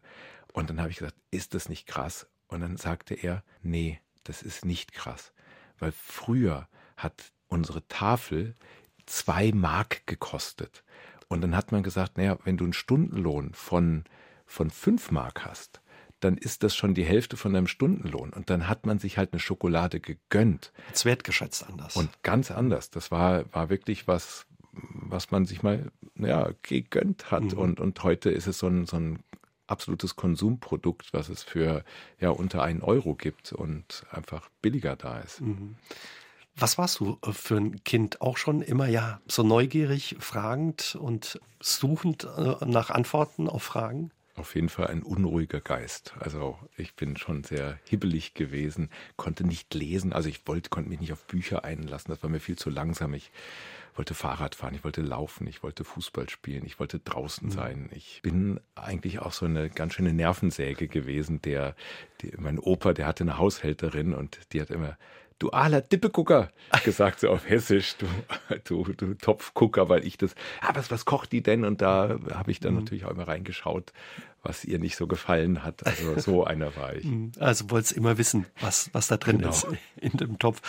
[0.54, 2.28] Und dann habe ich gesagt, ist das nicht krass?
[2.48, 5.34] Und dann sagte er, nee, das ist nicht krass.
[5.80, 8.56] Weil früher hat unsere Tafel
[9.06, 10.84] zwei Mark gekostet.
[11.28, 14.04] Und dann hat man gesagt, naja, wenn du einen Stundenlohn von,
[14.46, 15.82] von fünf Mark hast,
[16.20, 18.32] dann ist das schon die Hälfte von deinem Stundenlohn.
[18.32, 20.72] Und dann hat man sich halt eine Schokolade gegönnt.
[20.90, 21.96] Als wertgeschätzt anders.
[21.96, 22.90] Und ganz anders.
[22.92, 27.44] Das war, war wirklich was, was man sich mal ja, gegönnt hat.
[27.44, 27.58] Mhm.
[27.58, 29.20] Und, und heute ist es so ein, so ein
[29.68, 31.84] absolutes Konsumprodukt, was es für
[32.20, 35.42] ja unter einen Euro gibt und einfach billiger da ist.
[35.42, 35.76] Mhm.
[36.56, 38.22] Was warst du äh, für ein Kind?
[38.22, 44.12] Auch schon immer ja so neugierig, fragend und suchend äh, nach Antworten auf Fragen?
[44.36, 46.14] auf jeden Fall ein unruhiger Geist.
[46.20, 50.14] Also ich bin schon sehr hibbelig gewesen, konnte nicht lesen.
[50.14, 52.12] Also ich wollte, konnte mich nicht auf Bücher einlassen.
[52.12, 53.14] Das war mir viel zu langsam.
[53.14, 53.32] Ich
[54.02, 57.52] wollte Fahrrad fahren, ich wollte laufen, ich wollte Fußball spielen, ich wollte draußen mhm.
[57.52, 57.90] sein.
[57.94, 61.40] Ich bin eigentlich auch so eine ganz schöne Nervensäge gewesen.
[61.44, 61.76] Der,
[62.22, 64.98] die, mein Opa, der hatte eine Haushälterin und die hat immer
[65.38, 66.52] du aler Dippegucker,
[66.84, 68.08] gesagt so auf Hessisch, du,
[68.64, 71.64] du, du Topfgucker, weil ich das, ah, was, was kocht die denn?
[71.64, 72.80] Und da habe ich dann mhm.
[72.80, 73.94] natürlich auch immer reingeschaut,
[74.42, 75.86] was ihr nicht so gefallen hat.
[75.86, 77.06] Also so einer war ich.
[77.06, 77.34] Mhm.
[77.40, 79.52] Also wolltest immer wissen, was, was da drin genau.
[79.52, 80.62] ist in dem Topf.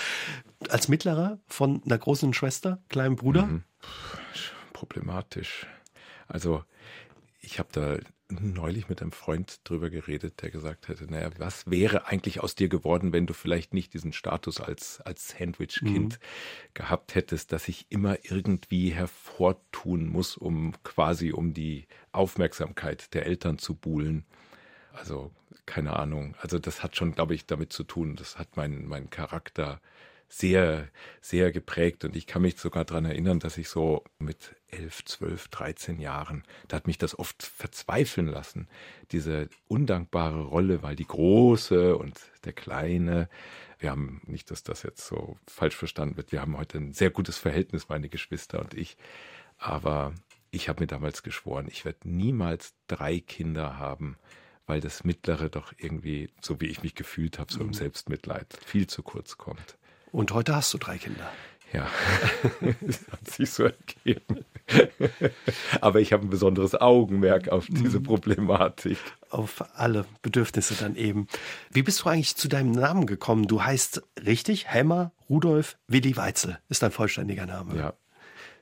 [0.71, 3.47] Als Mittlerer von einer großen Schwester, kleinen Bruder?
[3.47, 3.65] Mhm.
[4.73, 5.67] Problematisch.
[6.29, 6.65] Also
[7.41, 7.99] ich habe da
[8.41, 12.69] neulich mit einem Freund drüber geredet, der gesagt hätte, naja, was wäre eigentlich aus dir
[12.69, 16.25] geworden, wenn du vielleicht nicht diesen Status als, als Sandwich-Kind mhm.
[16.75, 23.59] gehabt hättest, dass ich immer irgendwie hervortun muss, um quasi um die Aufmerksamkeit der Eltern
[23.59, 24.25] zu buhlen.
[24.93, 25.31] Also,
[25.67, 26.35] keine Ahnung.
[26.41, 28.17] Also, das hat schon, glaube ich, damit zu tun.
[28.17, 29.81] Das hat meinen mein Charakter
[30.33, 30.89] sehr,
[31.21, 32.07] sehr geprägt.
[32.07, 36.43] Und ich kann mich sogar daran erinnern, dass ich so mit elf, zwölf, dreizehn Jahren,
[36.69, 38.67] da hat mich das oft verzweifeln lassen.
[39.11, 43.29] Diese undankbare Rolle, weil die Große und der Kleine,
[43.79, 47.11] wir haben nicht, dass das jetzt so falsch verstanden wird, wir haben heute ein sehr
[47.11, 48.97] gutes Verhältnis, meine Geschwister und ich.
[49.59, 50.15] Aber
[50.51, 54.17] ich habe mir damals geschworen, ich werde niemals drei Kinder haben,
[54.65, 57.75] weil das Mittlere doch irgendwie, so wie ich mich gefühlt habe, so im mhm.
[57.75, 59.77] Selbstmitleid viel zu kurz kommt.
[60.13, 61.29] Und heute hast du drei Kinder.
[61.73, 61.89] Ja,
[62.83, 64.45] das hat sich so ergeben.
[65.81, 68.03] Aber ich habe ein besonderes Augenmerk auf diese mhm.
[68.03, 68.99] Problematik.
[69.31, 71.29] Auf alle Bedürfnisse dann eben.
[71.71, 73.47] Wie bist du eigentlich zu deinem Namen gekommen?
[73.47, 77.75] Du heißt richtig Helmar Rudolf Willi Weitzel, ist dein vollständiger Name.
[77.75, 77.95] Ja,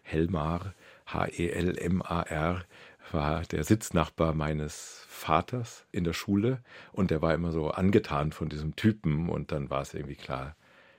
[0.03, 0.75] Helmar,
[1.07, 2.65] H-E-L-M-A-R,
[3.13, 8.49] war der Sitznachbar meines Vaters in der Schule und der war immer so angetan von
[8.49, 10.55] diesem Typen und dann war es irgendwie klar,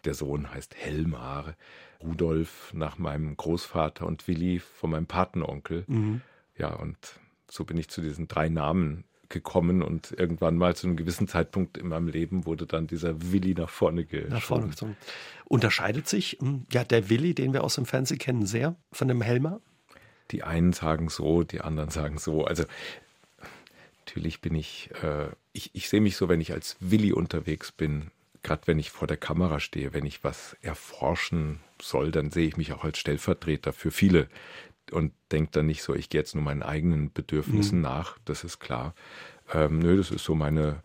[0.05, 1.55] der Sohn heißt Helmar,
[2.01, 5.83] Rudolf nach meinem Großvater und Willi von meinem Patenonkel.
[5.87, 6.21] Mhm.
[6.57, 6.97] Ja, und
[7.49, 11.77] so bin ich zu diesen drei Namen gekommen und irgendwann mal zu einem gewissen Zeitpunkt
[11.77, 14.33] in meinem Leben wurde dann dieser Willi nach vorne geschoben.
[14.33, 14.97] Nach vorne gezogen.
[15.45, 19.21] Unterscheidet sich hm, ja der Willi, den wir aus dem Fernsehen kennen, sehr von dem
[19.21, 19.61] Helmer?
[20.31, 22.45] Die einen sagen so, die anderen sagen so.
[22.45, 22.65] Also
[24.05, 28.11] natürlich bin ich, äh, ich, ich sehe mich so, wenn ich als Willi unterwegs bin,
[28.43, 32.57] gerade wenn ich vor der Kamera stehe, wenn ich was erforschen soll, dann sehe ich
[32.57, 34.27] mich auch als Stellvertreter für viele
[34.91, 37.83] und denke dann nicht so, ich gehe jetzt nur meinen eigenen Bedürfnissen mhm.
[37.83, 38.93] nach, das ist klar.
[39.53, 40.81] Ähm, nö, das ist so meine,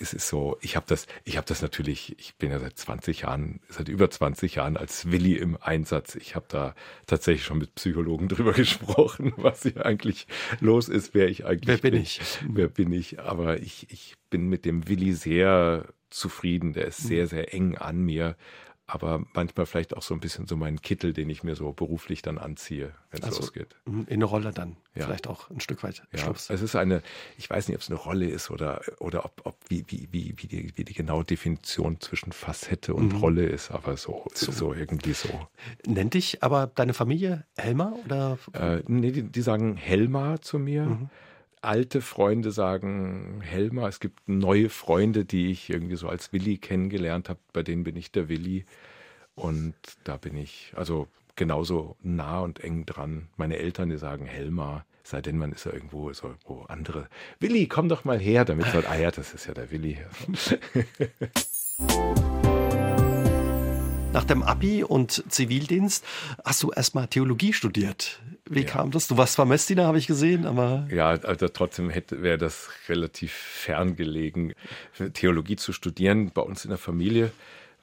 [0.00, 3.22] es ist so, ich habe das, ich habe das natürlich, ich bin ja seit 20
[3.22, 6.14] Jahren, seit über 20 Jahren als Willi im Einsatz.
[6.14, 6.74] Ich habe da
[7.06, 10.26] tatsächlich schon mit Psychologen drüber gesprochen, was hier eigentlich
[10.60, 11.92] los ist, wer ich eigentlich wer bin.
[11.92, 12.02] bin.
[12.02, 12.20] Ich?
[12.48, 13.20] Wer bin ich?
[13.20, 16.72] Aber ich, ich bin mit dem Willi sehr zufrieden.
[16.72, 17.28] Der ist sehr, mhm.
[17.28, 18.36] sehr eng an mir.
[18.90, 22.22] Aber manchmal vielleicht auch so ein bisschen so meinen Kittel, den ich mir so beruflich
[22.22, 23.76] dann anziehe, wenn es also losgeht.
[23.84, 25.04] In eine Rolle dann ja.
[25.04, 26.20] vielleicht auch ein Stück weit ja.
[26.20, 26.48] Schluss.
[26.48, 27.02] Es ist eine,
[27.36, 30.34] ich weiß nicht, ob es eine Rolle ist oder, oder ob, ob wie, wie, wie,
[30.38, 33.18] wie, die, wie die genaue Definition zwischen Facette und mhm.
[33.18, 34.52] Rolle ist, aber so, so.
[34.52, 35.28] so irgendwie so.
[35.86, 38.38] Nennt dich aber deine Familie Helma oder?
[38.54, 40.84] Äh, nee, die, die sagen Helma zu mir.
[40.84, 41.10] Mhm
[41.68, 43.88] alte Freunde sagen Helmer.
[43.88, 47.38] Es gibt neue Freunde, die ich irgendwie so als Willi kennengelernt habe.
[47.52, 48.64] Bei denen bin ich der Willi.
[49.34, 53.28] Und da bin ich also genauso nah und eng dran.
[53.36, 54.86] Meine Eltern, die sagen Helmer.
[55.04, 57.06] Sei denn, man ist ja irgendwo so wo andere.
[57.38, 59.98] Willi, komm doch mal her, damit so, ah ja, das ist ja der Willi.
[64.14, 66.02] Nach dem Abi und Zivildienst
[66.42, 68.22] hast du erstmal Theologie studiert.
[68.50, 68.66] Wie ja.
[68.66, 69.08] kam das?
[69.08, 70.86] Du warst zwar Messdiener, habe ich gesehen, aber.
[70.90, 74.54] Ja, also trotzdem wäre das relativ fern gelegen,
[75.14, 76.30] Theologie zu studieren.
[76.32, 77.30] Bei uns in der Familie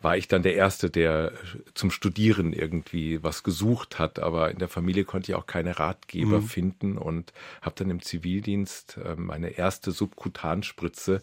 [0.01, 1.31] war ich dann der Erste, der
[1.73, 4.19] zum Studieren irgendwie was gesucht hat.
[4.19, 6.45] Aber in der Familie konnte ich auch keine Ratgeber mhm.
[6.47, 11.21] finden und habe dann im Zivildienst äh, meine erste Subkutanspritze,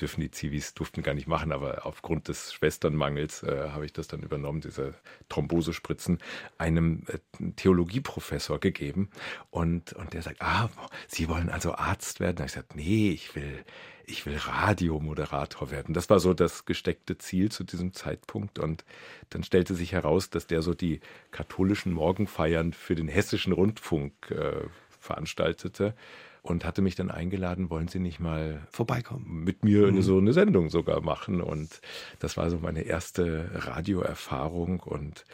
[0.00, 4.08] dürfen die Zivis, durften gar nicht machen, aber aufgrund des Schwesternmangels äh, habe ich das
[4.08, 4.94] dann übernommen, diese
[5.28, 6.18] Thrombosespritzen,
[6.56, 7.18] einem äh,
[7.56, 9.10] Theologieprofessor gegeben.
[9.50, 10.70] Und, und der sagt, ah,
[11.06, 12.36] Sie wollen also Arzt werden?
[12.36, 13.64] Da habe ich gesagt, nee, ich will,
[14.04, 15.94] ich will Radiomoderator werden.
[15.94, 18.58] Das war so das gesteckte Ziel zu diesem Zeitpunkt.
[18.58, 18.84] Und
[19.30, 24.66] dann stellte sich heraus, dass der so die katholischen Morgenfeiern für den hessischen Rundfunk äh,
[25.00, 25.94] veranstaltete
[26.42, 29.44] und hatte mich dann eingeladen, wollen Sie nicht mal vorbeikommen?
[29.44, 30.02] Mit mir mhm.
[30.02, 31.40] so eine Sendung sogar machen.
[31.40, 31.80] Und
[32.18, 35.24] das war so meine erste Radioerfahrung und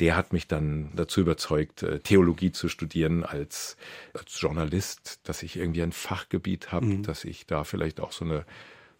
[0.00, 3.76] der hat mich dann dazu überzeugt, äh, Theologie zu studieren als,
[4.14, 7.02] als Journalist, dass ich irgendwie ein Fachgebiet habe, mhm.
[7.02, 8.46] dass ich da vielleicht auch so eine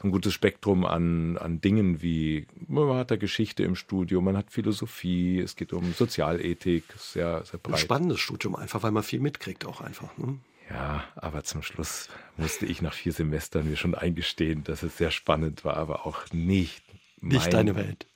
[0.02, 4.50] ein gutes Spektrum an, an Dingen wie, man hat da Geschichte im Studium, man hat
[4.50, 7.74] Philosophie, es geht um Sozialethik, sehr, sehr breit.
[7.74, 10.16] Ein spannendes Studium einfach, weil man viel mitkriegt auch einfach.
[10.16, 10.38] Ne?
[10.70, 15.10] Ja, aber zum Schluss musste ich nach vier Semestern mir schon eingestehen, dass es sehr
[15.10, 16.82] spannend war, aber auch nicht
[17.22, 18.06] nicht deine Welt.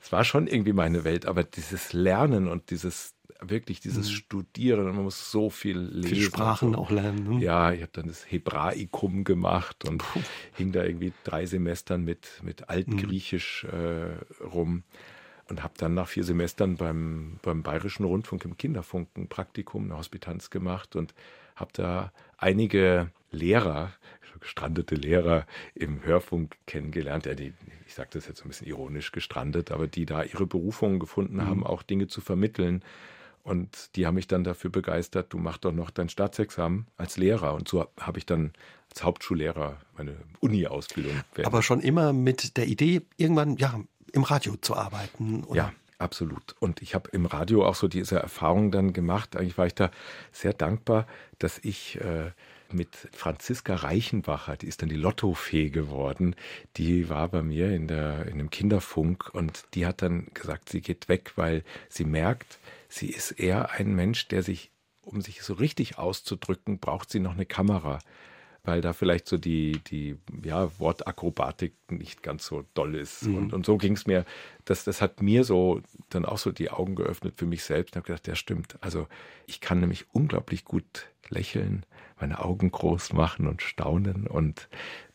[0.00, 4.14] es war schon irgendwie meine Welt, aber dieses Lernen und dieses wirklich dieses mhm.
[4.14, 6.14] Studieren, man muss so viel lesen.
[6.14, 7.38] Viele Sprachen auch lernen.
[7.38, 7.44] Ne?
[7.44, 10.20] Ja, ich habe dann das Hebraikum gemacht und Puh.
[10.56, 13.78] hing da irgendwie drei Semestern mit, mit Altgriechisch mhm.
[13.78, 14.82] äh, rum
[15.48, 19.98] und habe dann nach vier Semestern beim, beim Bayerischen Rundfunk im Kinderfunk ein Praktikum, eine
[19.98, 21.12] Hospitanz gemacht und
[21.62, 23.92] habe da einige Lehrer,
[24.40, 27.24] gestrandete Lehrer im Hörfunk kennengelernt.
[27.26, 27.54] Ja, die,
[27.86, 31.46] ich sage das jetzt ein bisschen ironisch gestrandet, aber die da ihre Berufungen gefunden mhm.
[31.46, 32.82] haben, auch Dinge zu vermitteln.
[33.44, 37.54] Und die haben mich dann dafür begeistert, du mach doch noch dein Staatsexamen als Lehrer.
[37.54, 38.52] Und so habe ich dann
[38.90, 41.14] als Hauptschullehrer meine Uni-Ausbildung.
[41.42, 43.80] Aber schon immer mit der Idee, irgendwann ja
[44.12, 45.44] im Radio zu arbeiten.
[45.44, 45.56] Oder?
[45.56, 45.72] Ja,
[46.02, 46.54] absolut.
[46.60, 49.36] Und ich habe im Radio auch so diese Erfahrung dann gemacht.
[49.36, 49.90] Eigentlich war ich da
[50.32, 51.06] sehr dankbar,
[51.38, 52.32] dass ich äh,
[52.72, 56.34] mit Franziska Reichenbacher, die ist dann die Lottofee geworden,
[56.76, 60.80] die war bei mir in, der, in dem Kinderfunk und die hat dann gesagt, sie
[60.80, 64.70] geht weg, weil sie merkt, sie ist eher ein Mensch, der sich,
[65.02, 67.98] um sich so richtig auszudrücken, braucht sie noch eine Kamera
[68.64, 73.24] weil da vielleicht so die, die ja, Wortakrobatik nicht ganz so doll ist.
[73.24, 73.36] Mhm.
[73.36, 74.24] Und, und so ging es mir,
[74.64, 77.94] das, das hat mir so dann auch so die Augen geöffnet für mich selbst.
[77.94, 78.76] Ich habe gedacht, ja stimmt.
[78.80, 79.08] Also
[79.46, 81.84] ich kann nämlich unglaublich gut lächeln,
[82.20, 84.68] meine Augen groß machen und staunen und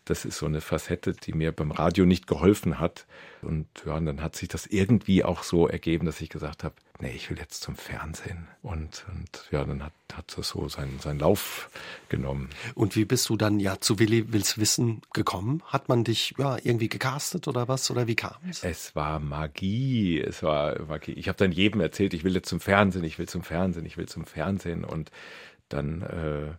[0.10, 3.06] das ist so eine Facette, die mir beim Radio nicht geholfen hat.
[3.42, 6.76] Und ja, und dann hat sich das irgendwie auch so ergeben, dass ich gesagt habe,
[7.00, 8.48] nee, ich will jetzt zum Fernsehen.
[8.62, 11.70] Und, und ja, dann hat, hat das so seinen, seinen Lauf
[12.10, 12.50] genommen.
[12.74, 15.62] Und wie bist du dann ja zu Willi Wills Wissen gekommen?
[15.66, 17.92] Hat man dich ja irgendwie gecastet oder was?
[17.92, 18.64] Oder wie kam es?
[18.64, 20.20] Es war Magie.
[20.20, 21.14] Es war Magie.
[21.14, 23.98] Ich habe dann jedem erzählt, ich will jetzt zum Fernsehen, ich will zum Fernsehen, ich
[23.98, 24.84] will zum Fernsehen.
[24.84, 25.12] Und
[25.70, 26.54] dann äh,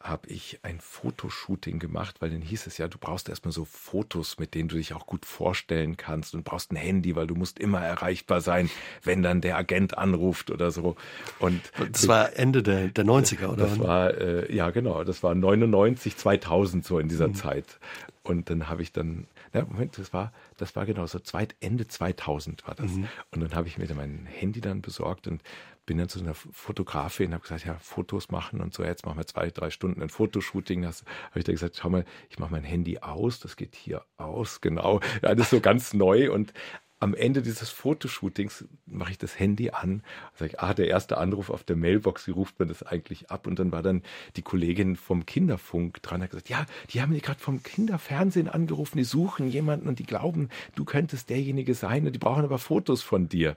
[0.00, 4.38] habe ich ein Fotoshooting gemacht, weil dann hieß es ja, du brauchst erstmal so Fotos,
[4.38, 7.58] mit denen du dich auch gut vorstellen kannst und brauchst ein Handy, weil du musst
[7.58, 8.70] immer erreichbar sein,
[9.02, 10.96] wenn dann der Agent anruft oder so.
[11.38, 11.60] Und
[11.92, 13.66] das war Ende der, der 90er, oder?
[13.66, 17.34] Das war, äh, ja genau, das war 99, 2000 so in dieser mhm.
[17.34, 17.78] Zeit.
[18.22, 21.86] Und dann habe ich dann, na, Moment, das war, das war genau so zweit, Ende
[21.86, 22.92] 2000 war das.
[22.92, 23.08] Mhm.
[23.32, 25.42] Und dann habe ich mir mein Handy dann besorgt und
[25.90, 29.18] bin dann zu einer Fotografin und habe gesagt, ja, Fotos machen und so, jetzt machen
[29.18, 30.82] wir zwei, drei Stunden ein Fotoshooting.
[30.82, 34.04] Das habe ich dann gesagt, schau mal, ich mache mein Handy aus, das geht hier
[34.16, 35.00] aus, genau.
[35.20, 36.52] Ist so ganz neu und
[37.00, 40.02] am Ende dieses Fotoshootings mache ich das Handy an,
[40.34, 43.46] sage ich, ah, der erste Anruf auf der Mailbox, wie ruft man das eigentlich ab?
[43.46, 44.02] Und dann war dann
[44.36, 48.98] die Kollegin vom Kinderfunk dran, hat gesagt, ja, die haben mich gerade vom Kinderfernsehen angerufen,
[48.98, 53.02] die suchen jemanden und die glauben, du könntest derjenige sein und die brauchen aber Fotos
[53.02, 53.56] von dir.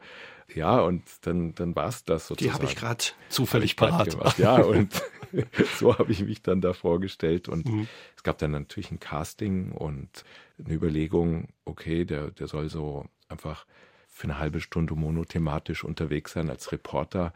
[0.56, 2.49] Ja, und dann, dann war es das sozusagen.
[2.49, 4.39] Die habe ich gerade zufällig parat gemacht.
[4.39, 5.01] Ja, und
[5.79, 7.49] so habe ich mich dann da vorgestellt.
[7.49, 7.88] Und mhm.
[8.15, 10.23] es gab dann natürlich ein Casting und
[10.63, 13.65] eine Überlegung, okay, der, der soll so einfach
[14.08, 17.34] für eine halbe Stunde monothematisch unterwegs sein als Reporter,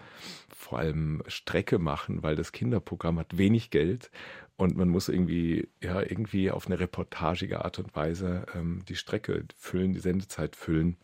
[0.55, 4.12] vor allem Strecke machen, weil das Kinderprogramm hat wenig Geld
[4.57, 9.45] und man muss irgendwie, ja, irgendwie auf eine reportagige Art und Weise ähm, die Strecke
[9.57, 10.97] füllen, die Sendezeit füllen.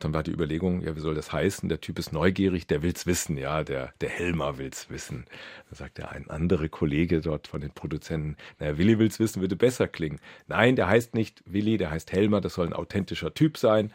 [0.00, 1.68] Dann war die Überlegung, ja, wie soll das heißen?
[1.68, 5.26] Der Typ ist neugierig, der will's wissen, ja, der, der Helmer will's wissen.
[5.68, 9.56] Dann sagt der ein anderer Kollege dort von den Produzenten, naja, Willi will's wissen, würde
[9.56, 10.18] besser klingen.
[10.48, 13.92] Nein, der heißt nicht Willi, der heißt Helmer, das soll ein authentischer Typ sein.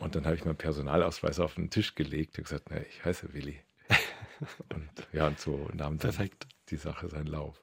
[0.00, 3.32] Und dann habe ich meinen Personalausweis auf den Tisch gelegt und gesagt, naja, ich heiße
[3.34, 3.60] Willi.
[4.72, 6.46] und ja, und so nahm dann Perfekt.
[6.70, 7.62] die Sache seinen Lauf.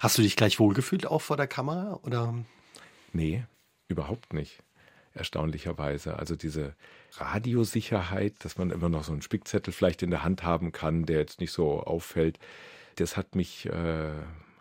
[0.00, 2.34] Hast du dich gleich wohlgefühlt auch vor der Kamera oder?
[3.12, 3.44] Nee,
[3.88, 4.62] überhaupt nicht
[5.16, 6.18] erstaunlicherweise.
[6.18, 6.74] Also diese
[7.16, 11.18] Radiosicherheit, dass man immer noch so einen Spickzettel vielleicht in der Hand haben kann, der
[11.18, 12.38] jetzt nicht so auffällt,
[12.96, 14.12] das hat mich, äh,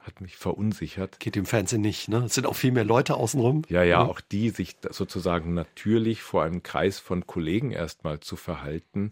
[0.06, 1.20] hat mich verunsichert.
[1.20, 2.24] Geht im Fernsehen nicht, ne?
[2.26, 3.64] Es sind auch viel mehr Leute außenrum.
[3.70, 4.10] Ja, ja, mhm.
[4.10, 9.12] auch die sich sozusagen natürlich vor einem Kreis von Kollegen erstmal zu verhalten.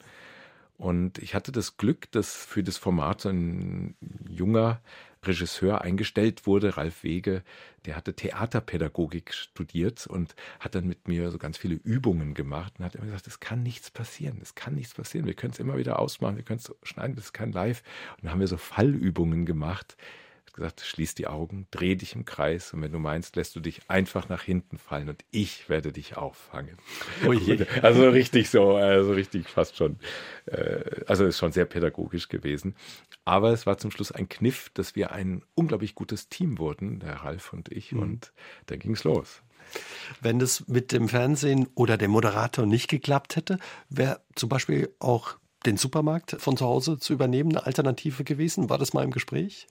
[0.77, 3.95] Und ich hatte das Glück, dass für das Format so ein
[4.27, 4.81] junger
[5.25, 7.43] Regisseur eingestellt wurde, Ralf Wege,
[7.85, 12.85] der hatte Theaterpädagogik studiert und hat dann mit mir so ganz viele Übungen gemacht und
[12.85, 15.77] hat immer gesagt, es kann nichts passieren, es kann nichts passieren, wir können es immer
[15.77, 17.83] wieder ausmachen, wir können es schneiden, das ist kein Live.
[18.17, 19.95] Und dann haben wir so Fallübungen gemacht,
[20.53, 23.81] gesagt, schließ die Augen, dreh dich im Kreis und wenn du meinst, lässt du dich
[23.89, 26.77] einfach nach hinten fallen und ich werde dich auffangen.
[27.25, 27.33] Oh
[27.81, 29.99] also richtig so, also richtig fast schon,
[30.45, 32.75] äh, also ist schon sehr pädagogisch gewesen.
[33.25, 37.15] Aber es war zum Schluss ein Kniff, dass wir ein unglaublich gutes Team wurden, der
[37.15, 37.99] Ralf und ich, mhm.
[38.01, 38.33] und
[38.67, 39.41] dann ging es los.
[40.21, 45.37] Wenn das mit dem Fernsehen oder dem Moderator nicht geklappt hätte, wäre zum Beispiel auch
[45.65, 48.69] den Supermarkt von zu Hause zu übernehmen eine Alternative gewesen?
[48.69, 49.67] War das mal im Gespräch?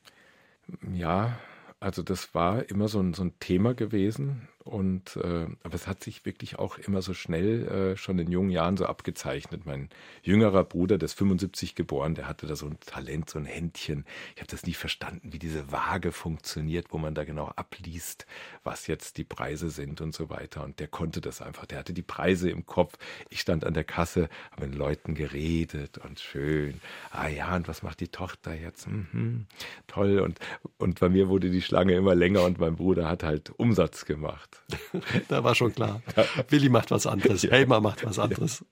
[0.92, 1.38] Ja,
[1.80, 6.04] also das war immer so ein, so ein Thema gewesen Und äh, aber es hat
[6.04, 9.66] sich wirklich auch immer so schnell äh, schon in jungen Jahren so abgezeichnet.
[9.66, 9.88] Mein
[10.22, 14.04] jüngerer Bruder, der ist 75 geboren, der hatte da so ein Talent, so ein Händchen.
[14.36, 18.24] Ich habe das nie verstanden, wie diese Waage funktioniert, wo man da genau abliest,
[18.62, 20.62] was jetzt die Preise sind und so weiter.
[20.62, 21.66] Und der konnte das einfach.
[21.66, 22.96] Der hatte die Preise im Kopf.
[23.30, 26.80] Ich stand an der Kasse, habe mit Leuten geredet und schön.
[27.10, 28.86] Ah ja, und was macht die Tochter jetzt?
[28.86, 29.46] Mhm,
[29.88, 30.20] toll.
[30.20, 30.38] Und
[30.78, 34.51] und bei mir wurde die Schlange immer länger und mein Bruder hat halt Umsatz gemacht
[34.52, 35.24] gemacht.
[35.28, 36.02] da war schon klar.
[36.48, 37.42] Willi macht was anderes.
[37.44, 38.64] Helmer macht was anderes.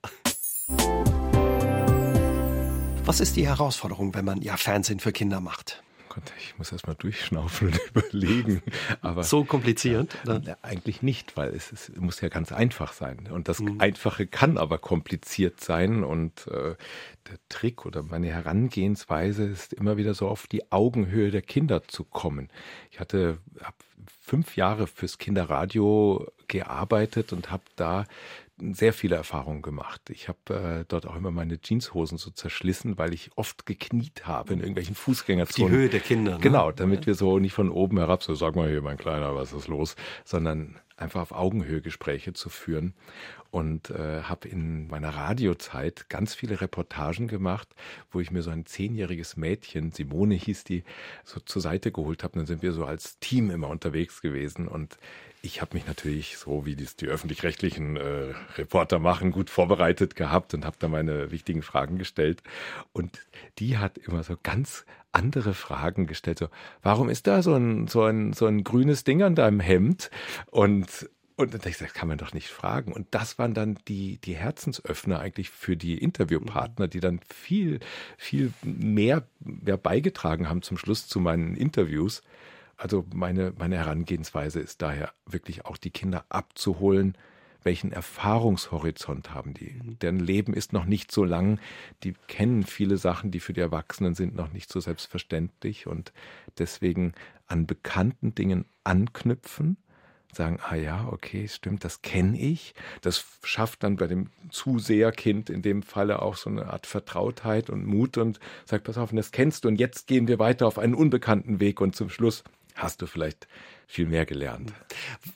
[3.04, 5.82] Was ist die Herausforderung, wenn man ja Fernsehen für Kinder macht?
[6.38, 8.62] Ich muss erst mal durchschnaufen und überlegen.
[9.00, 10.16] Aber so kompliziert?
[10.26, 13.28] Ja, eigentlich nicht, weil es, es, muss ja ganz einfach sein.
[13.30, 13.80] Und das mhm.
[13.80, 16.04] Einfache kann aber kompliziert sein.
[16.04, 16.74] Und äh,
[17.28, 22.04] der Trick oder meine Herangehensweise ist immer wieder so auf die Augenhöhe der Kinder zu
[22.04, 22.48] kommen.
[22.90, 23.38] Ich hatte
[24.20, 28.06] fünf Jahre fürs Kinderradio gearbeitet und habe da
[28.72, 30.10] sehr viele Erfahrungen gemacht.
[30.10, 34.52] Ich habe äh, dort auch immer meine Jeanshosen so zerschlissen, weil ich oft gekniet habe
[34.52, 35.72] in irgendwelchen Fußgängerzonen.
[35.72, 36.32] Die Höhe der Kinder.
[36.32, 36.40] Ne?
[36.40, 37.06] Genau, damit ja.
[37.08, 39.96] wir so nicht von oben herab, so sag mal hier, mein Kleiner, was ist los,
[40.24, 42.94] sondern einfach auf Augenhöhe Gespräche zu führen
[43.50, 47.68] und äh, habe in meiner Radiozeit ganz viele Reportagen gemacht,
[48.10, 50.84] wo ich mir so ein zehnjähriges Mädchen, Simone hieß die,
[51.24, 52.38] so zur Seite geholt habe.
[52.38, 54.98] Dann sind wir so als Team immer unterwegs gewesen und
[55.42, 60.54] ich habe mich natürlich so, wie dies die öffentlich-rechtlichen äh, Reporter machen, gut vorbereitet gehabt
[60.54, 62.42] und habe da meine wichtigen Fragen gestellt.
[62.92, 63.20] Und
[63.58, 66.38] die hat immer so ganz andere Fragen gestellt.
[66.38, 66.48] So,
[66.82, 70.10] warum ist da so ein, so ein, so ein grünes Ding an deinem Hemd?
[70.50, 72.92] Und und dann ich, das kann man doch nicht fragen.
[72.92, 77.80] Und das waren dann die, die Herzensöffner eigentlich für die Interviewpartner, die dann viel,
[78.18, 82.22] viel mehr, mehr beigetragen haben zum Schluss zu meinen Interviews.
[82.80, 87.14] Also meine, meine Herangehensweise ist daher wirklich auch die Kinder abzuholen,
[87.62, 89.72] welchen Erfahrungshorizont haben die.
[89.72, 89.98] Mhm.
[89.98, 91.60] Deren Leben ist noch nicht so lang,
[92.04, 96.14] die kennen viele Sachen, die für die Erwachsenen sind, noch nicht so selbstverständlich und
[96.56, 97.12] deswegen
[97.46, 99.76] an bekannten Dingen anknüpfen
[100.32, 102.72] sagen, ah ja, okay, stimmt, das kenne ich.
[103.02, 107.84] Das schafft dann bei dem Zuseherkind in dem Falle auch so eine Art Vertrautheit und
[107.84, 110.94] Mut und sagt, pass auf, das kennst du und jetzt gehen wir weiter auf einen
[110.94, 113.48] unbekannten Weg und zum Schluss hast du vielleicht
[113.86, 114.72] viel mehr gelernt.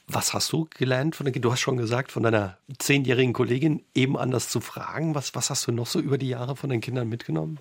[0.06, 4.48] Was hast du gelernt von du hast schon gesagt, von deiner zehnjährigen Kollegin eben anders
[4.48, 5.14] zu fragen.
[5.14, 7.58] Was, was hast du noch so über die Jahre von den Kindern mitgenommen?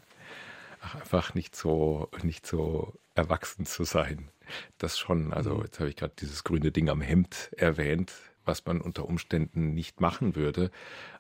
[0.81, 4.29] Ach, einfach nicht so, nicht so erwachsen zu sein.
[4.77, 5.33] Das schon.
[5.33, 5.63] Also mhm.
[5.63, 8.11] jetzt habe ich gerade dieses grüne Ding am Hemd erwähnt,
[8.45, 10.71] was man unter Umständen nicht machen würde.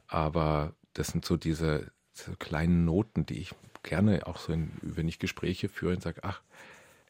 [0.07, 5.07] Aber das sind so diese, diese kleinen Noten, die ich gerne auch so, in, wenn
[5.07, 6.41] ich Gespräche führe und sage, ach,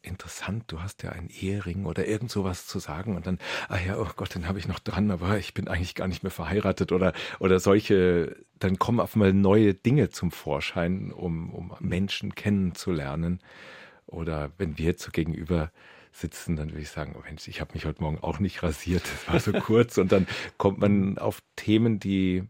[0.04, 3.40] interessant, du hast ja einen Ehering oder irgend sowas zu sagen und dann,
[3.70, 6.24] ah ja, oh Gott, den habe ich noch dran, aber ich bin eigentlich gar nicht
[6.24, 11.74] mehr verheiratet oder, oder solche, dann kommen auf einmal neue Dinge zum Vorschein, um, um
[11.80, 13.40] Menschen kennenzulernen.
[14.06, 15.72] Oder wenn wir jetzt so gegenüber
[16.12, 19.04] sitzen, dann würde ich sagen, oh Mensch, ich habe mich heute Morgen auch nicht rasiert,
[19.04, 19.98] das war so kurz.
[19.98, 22.44] Und dann kommt man auf Themen, die,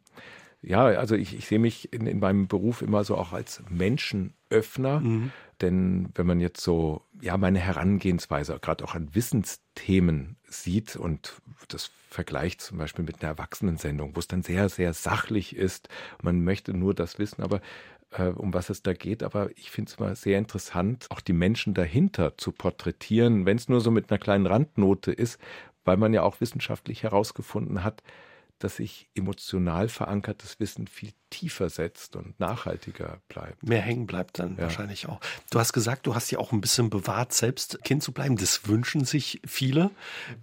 [0.61, 4.99] ja, also ich, ich sehe mich in, in meinem Beruf immer so auch als Menschenöffner.
[4.99, 5.31] Mhm.
[5.61, 11.33] Denn wenn man jetzt so, ja, meine Herangehensweise gerade auch an Wissensthemen sieht und
[11.67, 15.89] das vergleicht zum Beispiel mit einer Erwachsenensendung, wo es dann sehr, sehr sachlich ist,
[16.21, 17.61] man möchte nur das wissen, aber
[18.11, 21.33] äh, um was es da geht, aber ich finde es mal sehr interessant, auch die
[21.33, 25.39] Menschen dahinter zu porträtieren, wenn es nur so mit einer kleinen Randnote ist,
[25.85, 28.03] weil man ja auch wissenschaftlich herausgefunden hat,
[28.59, 33.63] dass sich emotional verankertes Wissen viel tiefer setzt und nachhaltiger bleibt.
[33.63, 34.63] Mehr hängen bleibt dann ja.
[34.63, 35.19] wahrscheinlich auch.
[35.49, 38.37] Du hast gesagt, du hast ja auch ein bisschen bewahrt, selbst Kind zu bleiben.
[38.37, 39.89] Das wünschen sich viele.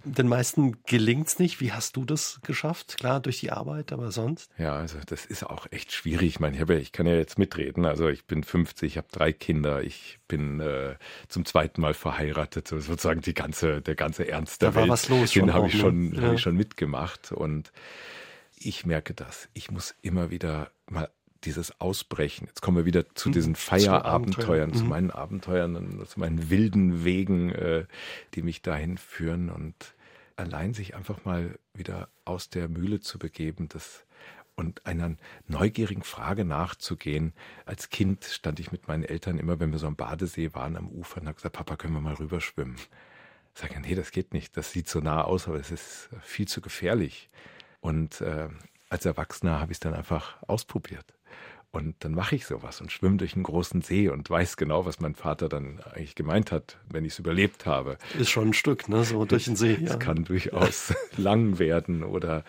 [0.03, 1.61] Den meisten gelingt es nicht.
[1.61, 2.97] Wie hast du das geschafft?
[2.97, 4.51] Klar, durch die Arbeit, aber sonst?
[4.57, 6.27] Ja, also das ist auch echt schwierig.
[6.27, 7.85] Ich meine, ich, kann ja jetzt mitreden.
[7.85, 10.95] Also ich bin 50, ich habe drei Kinder, ich bin äh,
[11.29, 12.67] zum zweiten Mal verheiratet.
[12.67, 14.89] Sozusagen die ganze, der ganze Ernst der da Welt.
[14.89, 15.31] war was los.
[15.31, 15.79] Den habe ich, ne?
[15.79, 16.21] schon, ja.
[16.23, 17.71] hab ich schon mitgemacht und
[18.67, 19.49] ich merke das.
[19.53, 21.09] Ich muss immer wieder mal
[21.43, 22.47] dieses Ausbrechen.
[22.47, 23.33] Jetzt kommen wir wieder zu mhm.
[23.33, 24.89] diesen Feierabenteuern, zu, mhm.
[24.89, 27.85] meinen Abenteuern, zu meinen wilden Wegen, äh,
[28.35, 29.75] die mich dahin führen und
[30.35, 34.05] allein sich einfach mal wieder aus der Mühle zu begeben, das
[34.55, 35.15] und einer
[35.47, 37.33] neugierigen Frage nachzugehen.
[37.65, 40.89] Als Kind stand ich mit meinen Eltern immer, wenn wir so am Badesee waren, am
[40.89, 42.75] Ufer und habe gesagt, Papa, können wir mal rüberschwimmen?
[43.55, 44.55] Ich sage, nee, das geht nicht.
[44.55, 47.29] Das sieht so nah aus, aber es ist viel zu gefährlich.
[47.81, 48.47] Und äh,
[48.89, 51.05] als Erwachsener habe ich es dann einfach ausprobiert.
[51.71, 54.99] Und dann mache ich sowas und schwimme durch einen großen See und weiß genau, was
[54.99, 57.97] mein Vater dann eigentlich gemeint hat, wenn ich es überlebt habe.
[58.19, 59.05] Ist schon ein Stück, ne?
[59.05, 59.77] So durch den See.
[59.81, 59.97] Es ja.
[59.97, 62.03] kann durchaus lang werden.
[62.03, 62.43] Oder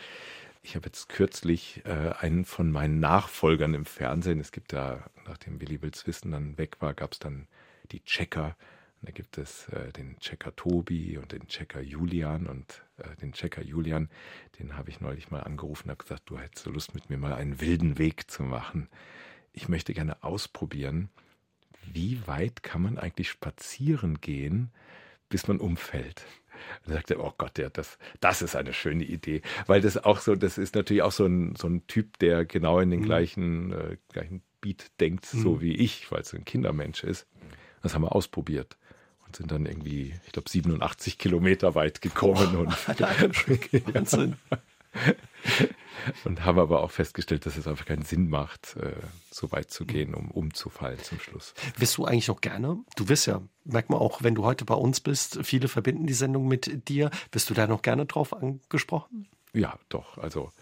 [0.63, 4.41] ich habe jetzt kürzlich äh, einen von meinen Nachfolgern im Fernsehen.
[4.41, 7.47] Es gibt da, nachdem Willi Wills Wissen dann weg war, gab es dann
[7.93, 8.57] die Checker.
[9.01, 12.49] Und da gibt es äh, den Checker Tobi und den Checker Julian.
[12.49, 14.09] Und äh, den Checker Julian,
[14.59, 17.33] den habe ich neulich mal angerufen und habe gesagt, du hättest Lust mit mir mal
[17.33, 18.89] einen wilden Weg zu machen.
[19.53, 21.11] Ich möchte gerne ausprobieren,
[21.93, 24.71] wie weit kann man eigentlich spazieren gehen,
[25.29, 26.25] bis man umfällt.
[26.87, 29.43] Und sagt er, oh Gott, ja, das, das ist eine schöne Idee.
[29.67, 32.79] Weil das auch so, das ist natürlich auch so ein, so ein Typ, der genau
[32.79, 33.05] in den mhm.
[33.05, 35.41] gleichen, äh, gleichen Beat denkt, mhm.
[35.41, 37.27] so wie ich, weil es ein Kindermensch ist.
[37.83, 38.79] Das haben wir ausprobiert
[39.33, 42.55] und sind dann irgendwie, ich glaube, 87 Kilometer weit gekommen.
[42.57, 42.71] Und,
[43.95, 44.37] Wahnsinn.
[46.25, 48.93] und haben aber auch festgestellt, dass es einfach keinen Sinn macht, äh,
[49.31, 51.55] so weit zu gehen, um umzufallen zum Schluss.
[51.79, 52.79] Wirst du eigentlich noch gerne?
[52.97, 56.13] Du wirst ja, merkt man auch, wenn du heute bei uns bist, viele verbinden die
[56.13, 57.11] Sendung mit dir.
[57.31, 59.29] Bist du da noch gerne drauf angesprochen?
[59.55, 60.19] Ja, doch.
[60.19, 60.53] Also,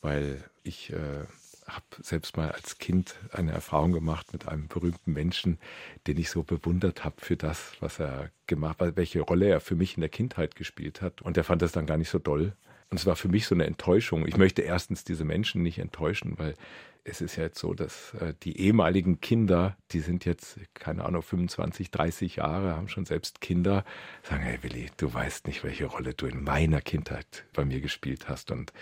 [0.00, 1.26] weil ich äh,
[1.66, 5.58] habe selbst mal als Kind eine Erfahrung gemacht mit einem berühmten Menschen,
[6.06, 9.74] den ich so bewundert habe für das, was er gemacht hat, welche Rolle er für
[9.74, 11.22] mich in der Kindheit gespielt hat.
[11.22, 12.54] Und er fand das dann gar nicht so doll.
[12.88, 14.26] Und es war für mich so eine Enttäuschung.
[14.26, 16.54] Ich möchte erstens diese Menschen nicht enttäuschen, weil
[17.02, 21.22] es ist ja jetzt so, dass äh, die ehemaligen Kinder, die sind jetzt, keine Ahnung,
[21.22, 23.84] 25, 30 Jahre, haben schon selbst Kinder,
[24.22, 28.28] sagen, hey Willi, du weißt nicht, welche Rolle du in meiner Kindheit bei mir gespielt
[28.28, 28.50] hast.
[28.50, 28.72] Und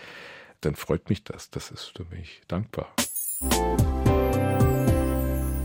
[0.65, 1.49] dann freut mich das.
[1.49, 2.93] Das ist für mich dankbar.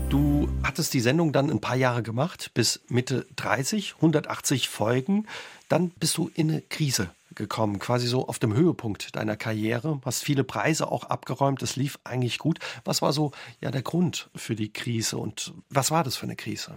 [0.09, 5.27] Du hattest die Sendung dann ein paar Jahre gemacht, bis Mitte 30, 180 Folgen.
[5.69, 10.21] Dann bist du in eine Krise gekommen, quasi so auf dem Höhepunkt deiner Karriere, hast
[10.23, 12.59] viele Preise auch abgeräumt, es lief eigentlich gut.
[12.83, 13.31] Was war so
[13.61, 16.75] ja der Grund für die Krise und was war das für eine Krise?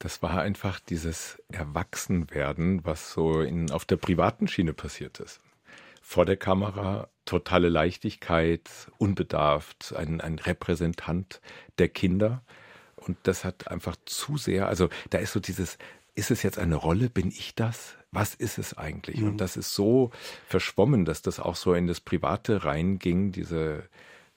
[0.00, 5.40] Das war einfach dieses Erwachsenwerden, was so in, auf der privaten Schiene passiert ist.
[6.06, 11.40] Vor der Kamera totale Leichtigkeit, unbedarft, ein, ein Repräsentant
[11.78, 12.44] der Kinder.
[12.94, 15.78] Und das hat einfach zu sehr, also da ist so dieses,
[16.14, 17.96] ist es jetzt eine Rolle, bin ich das?
[18.12, 19.22] Was ist es eigentlich?
[19.22, 19.30] Mhm.
[19.30, 20.10] Und das ist so
[20.46, 23.88] verschwommen, dass das auch so in das Private reinging, diese,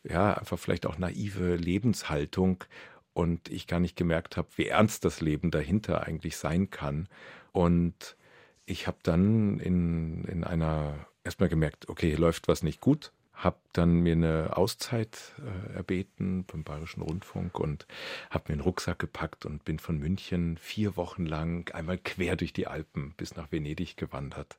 [0.03, 2.63] ja, einfach vielleicht auch naive Lebenshaltung
[3.11, 7.09] und ich gar nicht gemerkt habe, wie ernst das Leben dahinter eigentlich sein kann.
[7.51, 8.15] Und
[8.65, 13.11] ich habe dann in, in einer erstmal gemerkt, okay, hier läuft was nicht gut.
[13.33, 17.85] Habe dann mir eine Auszeit äh, erbeten beim Bayerischen Rundfunk und
[18.31, 22.53] habe mir einen Rucksack gepackt und bin von München vier Wochen lang einmal quer durch
[22.53, 24.57] die Alpen bis nach Venedig gewandert.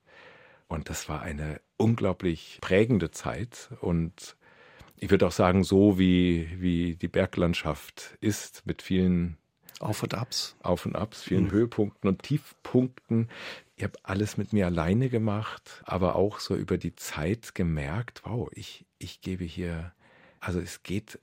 [0.68, 4.36] Und das war eine unglaublich prägende Zeit und
[5.00, 9.38] ich würde auch sagen, so wie, wie die Berglandschaft ist, mit vielen
[9.80, 10.56] auf und Abs.
[10.62, 11.52] Auf und Abs, vielen mhm.
[11.52, 13.28] Höhepunkten und Tiefpunkten.
[13.78, 18.48] Ich habe alles mit mir alleine gemacht, aber auch so über die Zeit gemerkt, wow,
[18.52, 19.92] ich, ich gebe hier,
[20.40, 21.20] also es geht,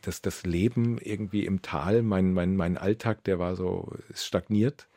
[0.00, 4.88] das, das Leben irgendwie im Tal, mein, mein, mein Alltag, der war so, es stagniert.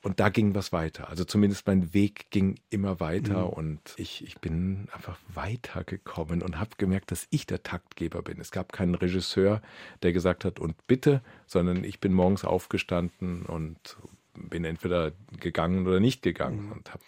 [0.00, 1.10] Und da ging was weiter.
[1.10, 3.52] Also zumindest mein Weg ging immer weiter mhm.
[3.52, 8.40] und ich, ich bin einfach weitergekommen und habe gemerkt, dass ich der Taktgeber bin.
[8.40, 9.60] Es gab keinen Regisseur,
[10.02, 13.98] der gesagt hat, und bitte, sondern ich bin morgens aufgestanden und
[14.36, 16.72] bin entweder gegangen oder nicht gegangen mhm.
[16.72, 17.02] und habe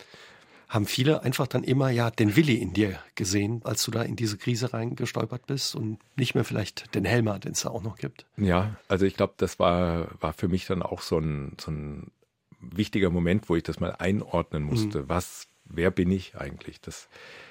[0.68, 4.16] haben viele einfach dann immer ja den Willi in dir gesehen, als du da in
[4.16, 7.96] diese Krise reingestolpert bist und nicht mehr vielleicht den Helmer, den es da auch noch
[7.96, 8.26] gibt.
[8.36, 12.10] Ja, also ich glaube, das war, war für mich dann auch so ein, so ein
[12.58, 15.02] wichtiger Moment, wo ich das mal einordnen musste.
[15.02, 15.08] Mhm.
[15.08, 16.80] Was, wer bin ich eigentlich?
[16.80, 17.08] Das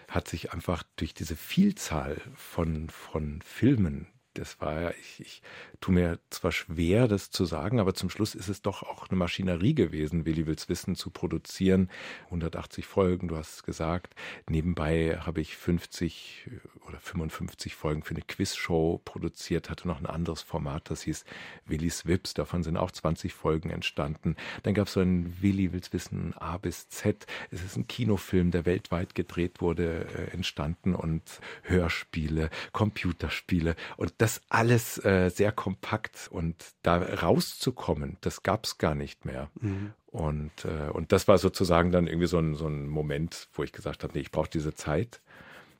[0.09, 5.41] hat sich einfach durch diese Vielzahl von, von Filmen, das war, ich, ich
[5.81, 9.17] tue mir zwar schwer, das zu sagen, aber zum Schluss ist es doch auch eine
[9.17, 11.89] Maschinerie gewesen, Willi will's wissen, zu produzieren.
[12.25, 14.15] 180 Folgen, du hast es gesagt.
[14.49, 16.49] Nebenbei habe ich 50
[16.88, 21.25] oder 55 Folgen für eine Quizshow produziert, hatte noch ein anderes Format, das hieß
[21.65, 22.33] Willis Wips.
[22.33, 24.36] Davon sind auch 20 Folgen entstanden.
[24.63, 27.25] Dann gab es so ein Willi will's wissen A bis Z.
[27.51, 34.24] Es ist ein Kinofilm, der weltweit gedreht wurde, äh, entstanden und Hörspiele, Computerspiele und das
[34.49, 39.49] alles äh, sehr kompakt und da rauszukommen, das gab es gar nicht mehr.
[39.59, 39.93] Mhm.
[40.07, 43.73] Und, äh, und das war sozusagen dann irgendwie so ein, so ein Moment, wo ich
[43.73, 45.21] gesagt habe, nee, ich brauche diese Zeit.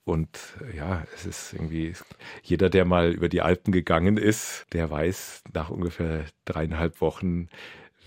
[0.04, 1.94] Und äh, ja, es ist irgendwie,
[2.44, 7.50] jeder, der mal über die Alpen gegangen ist, der weiß, nach ungefähr dreieinhalb Wochen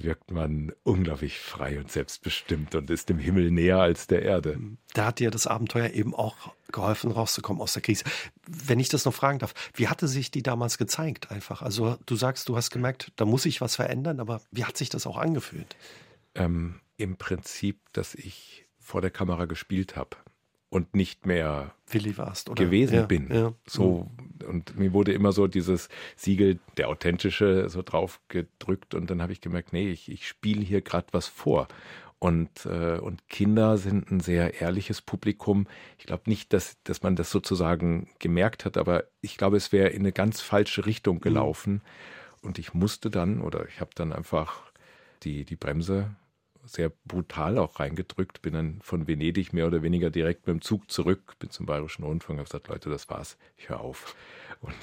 [0.02, 4.58] wirkt man unglaublich frei und selbstbestimmt und ist dem Himmel näher als der Erde.
[4.94, 8.04] Da hat dir das Abenteuer eben auch geholfen, rauszukommen aus der Krise.
[8.46, 11.62] Wenn ich das noch fragen darf, wie hatte sich die damals gezeigt einfach?
[11.62, 14.88] Also du sagst, du hast gemerkt, da muss ich was verändern, aber wie hat sich
[14.88, 15.76] das auch angefühlt?
[16.34, 20.16] Ähm, Im Prinzip, dass ich vor der Kamera gespielt habe
[20.70, 21.72] und nicht mehr
[22.16, 23.28] warst gewesen ja, bin.
[23.32, 23.52] Ja.
[23.66, 24.10] So
[24.46, 29.32] und mir wurde immer so dieses Siegel der authentische so drauf gedrückt und dann habe
[29.32, 31.68] ich gemerkt, nee, ich, ich spiele hier gerade was vor.
[32.20, 35.68] Und, äh, und Kinder sind ein sehr ehrliches Publikum.
[35.98, 39.90] Ich glaube nicht, dass, dass man das sozusagen gemerkt hat, aber ich glaube, es wäre
[39.90, 41.20] in eine ganz falsche Richtung mhm.
[41.20, 41.72] gelaufen.
[41.74, 41.80] Mhm.
[42.48, 44.62] Und ich musste dann, oder ich habe dann einfach
[45.22, 46.10] die, die Bremse
[46.68, 50.90] sehr brutal auch reingedrückt, bin dann von Venedig mehr oder weniger direkt mit dem Zug
[50.90, 54.14] zurück, bin zum Bayerischen Rundfunk, habe gesagt, Leute, das war's, ich höre auf.
[54.60, 54.74] Und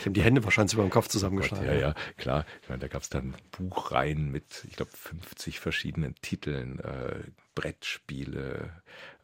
[0.00, 1.66] Sie haben die Hände wahrscheinlich über dem Kopf zusammengeschlagen.
[1.66, 2.46] Ja, ja, klar.
[2.62, 7.20] Ich meine, da gab es dann Buchreihen mit, ich glaube, 50 verschiedenen Titeln, äh,
[7.54, 8.70] Brettspiele,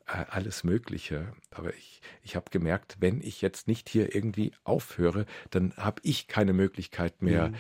[0.06, 1.32] äh, alles Mögliche.
[1.50, 6.26] Aber ich, ich habe gemerkt, wenn ich jetzt nicht hier irgendwie aufhöre, dann habe ich
[6.26, 7.56] keine Möglichkeit mehr, mhm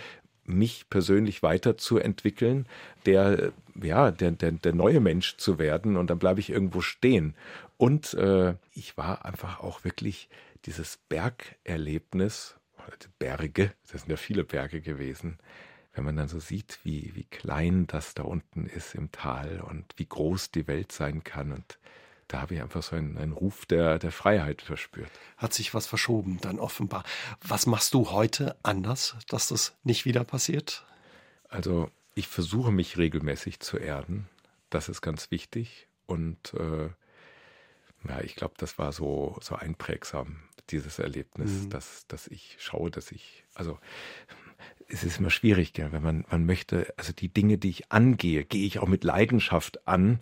[0.56, 2.66] mich persönlich weiterzuentwickeln,
[3.06, 7.34] der, ja, der, der, der neue Mensch zu werden und dann bleibe ich irgendwo stehen.
[7.76, 10.28] Und äh, ich war einfach auch wirklich
[10.66, 12.56] dieses Bergerlebnis,
[13.18, 15.38] Berge, das sind ja viele Berge gewesen,
[15.92, 19.94] wenn man dann so sieht, wie, wie klein das da unten ist im Tal und
[19.96, 21.78] wie groß die Welt sein kann und
[22.30, 25.10] da habe ich einfach so einen, einen Ruf der, der Freiheit verspürt.
[25.36, 27.02] Hat sich was verschoben, dann offenbar.
[27.40, 30.86] Was machst du heute anders, dass das nicht wieder passiert?
[31.48, 34.28] Also ich versuche mich regelmäßig zu erden.
[34.70, 35.88] Das ist ganz wichtig.
[36.06, 36.90] Und äh,
[38.08, 40.36] ja, ich glaube, das war so, so einprägsam,
[40.70, 41.70] dieses Erlebnis, mhm.
[41.70, 43.76] dass, dass ich schaue, dass ich, also
[44.86, 48.44] es ist immer schwierig, gell, wenn man, man möchte, also die Dinge, die ich angehe,
[48.44, 50.20] gehe ich auch mit Leidenschaft an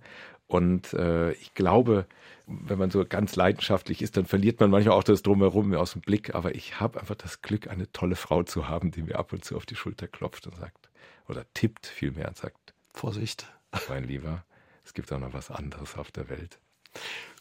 [0.48, 2.06] und äh, ich glaube,
[2.46, 6.00] wenn man so ganz leidenschaftlich ist, dann verliert man manchmal auch das Drumherum aus dem
[6.00, 6.34] Blick.
[6.34, 9.44] Aber ich habe einfach das Glück, eine tolle Frau zu haben, die mir ab und
[9.44, 10.88] zu auf die Schulter klopft und sagt,
[11.28, 13.46] oder tippt vielmehr und sagt, Vorsicht.
[13.90, 14.44] Mein Lieber,
[14.84, 16.58] es gibt auch noch was anderes auf der Welt.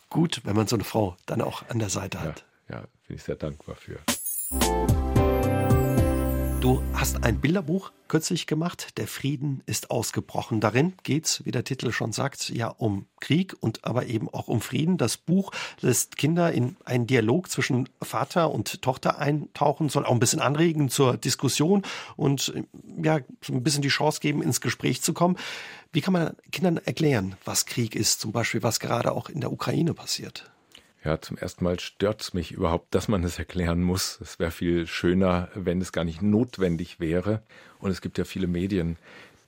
[0.09, 2.45] Gut, wenn man so eine Frau dann auch an der Seite hat.
[2.67, 3.99] Ja, ja bin ich sehr dankbar für.
[6.67, 10.59] Du hast ein Bilderbuch kürzlich gemacht, Der Frieden ist ausgebrochen.
[10.59, 14.59] Darin geht's, wie der Titel schon sagt, ja um Krieg und aber eben auch um
[14.59, 14.97] Frieden.
[14.97, 20.19] Das Buch lässt Kinder in einen Dialog zwischen Vater und Tochter eintauchen, soll auch ein
[20.19, 21.83] bisschen anregen zur Diskussion
[22.17, 22.53] und
[23.01, 25.37] ja, so ein bisschen die Chance geben, ins Gespräch zu kommen.
[25.93, 29.53] Wie kann man Kindern erklären, was Krieg ist, zum Beispiel was gerade auch in der
[29.53, 30.51] Ukraine passiert?
[31.07, 34.19] Ja, zum ersten Mal stört es mich überhaupt, dass man es erklären muss.
[34.19, 37.43] Es wäre viel schöner, wenn es gar nicht notwendig wäre.
[37.79, 38.97] Und es gibt ja viele Medien,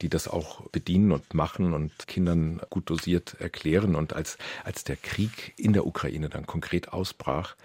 [0.02, 3.96] die das auch bedienen und machen und Kindern gut dosiert erklären.
[3.96, 7.58] Und als, als der Krieg in der Ukraine dann konkret ausbrach,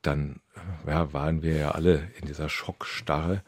[0.00, 0.40] dann
[0.86, 3.42] ja, waren wir ja alle in dieser Schockstarre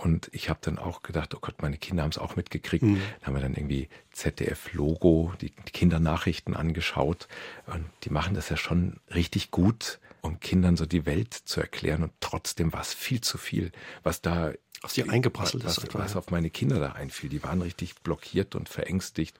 [0.00, 2.82] und ich habe dann auch gedacht, oh Gott, meine Kinder haben es auch mitgekriegt.
[2.82, 3.02] Mhm.
[3.20, 7.28] Da haben wir dann irgendwie ZDF-Logo, die, die Kindernachrichten angeschaut.
[7.66, 12.02] Und die machen das ja schon richtig gut, um Kindern so die Welt zu erklären.
[12.02, 13.72] Und trotzdem war es viel zu viel,
[14.02, 15.88] was da auf sie eingeprasselt was, ist.
[15.88, 17.28] Was, was auf meine Kinder da einfiel.
[17.28, 19.38] Die waren richtig blockiert und verängstigt.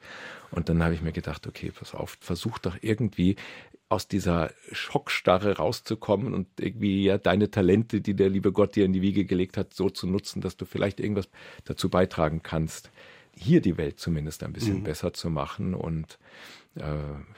[0.50, 3.36] Und dann habe ich mir gedacht, okay, pass auf, versuch doch irgendwie
[3.90, 8.92] aus dieser Schockstarre rauszukommen und irgendwie ja deine Talente, die der liebe Gott dir in
[8.92, 11.28] die Wiege gelegt hat, so zu nutzen, dass du vielleicht irgendwas
[11.64, 12.90] dazu beitragen kannst,
[13.36, 14.84] hier die Welt zumindest ein bisschen mhm.
[14.84, 15.74] besser zu machen.
[15.74, 16.20] Und
[16.76, 16.82] äh,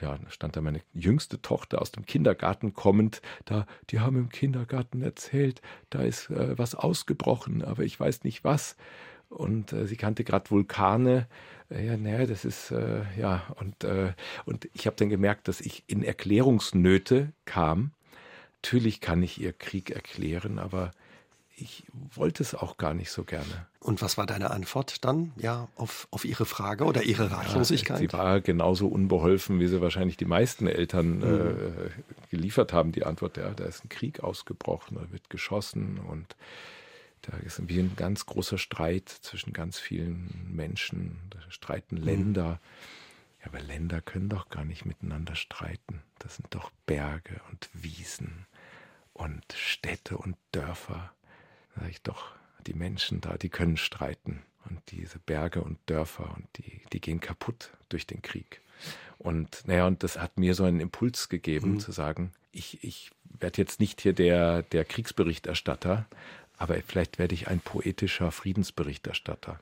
[0.01, 4.29] ja, da stand da meine jüngste Tochter aus dem Kindergarten kommend, da, die haben im
[4.29, 8.77] Kindergarten erzählt, da ist äh, was ausgebrochen, aber ich weiß nicht was.
[9.29, 11.27] Und äh, sie kannte gerade Vulkane
[11.79, 14.13] ja, naja, das ist, äh, ja, und, äh,
[14.45, 17.91] und ich habe dann gemerkt, dass ich in Erklärungsnöte kam.
[18.61, 20.91] Natürlich kann ich ihr Krieg erklären, aber
[21.55, 23.67] ich wollte es auch gar nicht so gerne.
[23.79, 28.01] Und was war deine Antwort dann, ja, auf, auf ihre Frage oder ihre Ratlosigkeit?
[28.01, 31.23] Ja, sie war genauso unbeholfen, wie sie wahrscheinlich die meisten Eltern mhm.
[31.23, 32.91] äh, geliefert haben.
[32.91, 36.35] Die Antwort, ja, da ist ein Krieg ausgebrochen, da wird geschossen und
[37.23, 41.19] da ist wie ein ganz großer Streit zwischen ganz vielen Menschen.
[41.29, 42.03] Da streiten mhm.
[42.03, 42.59] Länder.
[43.41, 46.01] Ja, aber Länder können doch gar nicht miteinander streiten.
[46.19, 48.45] Das sind doch Berge und Wiesen
[49.13, 51.13] und Städte und Dörfer.
[51.75, 52.35] Da sage ich doch,
[52.67, 54.43] die Menschen da, die können streiten.
[54.69, 58.61] Und diese Berge und Dörfer und die, die gehen kaputt durch den Krieg.
[59.17, 61.79] Und naja, und das hat mir so einen Impuls gegeben, mhm.
[61.79, 66.05] zu sagen, ich, ich werde jetzt nicht hier der, der Kriegsberichterstatter,
[66.57, 69.59] aber vielleicht werde ich ein poetischer Friedensberichterstatter.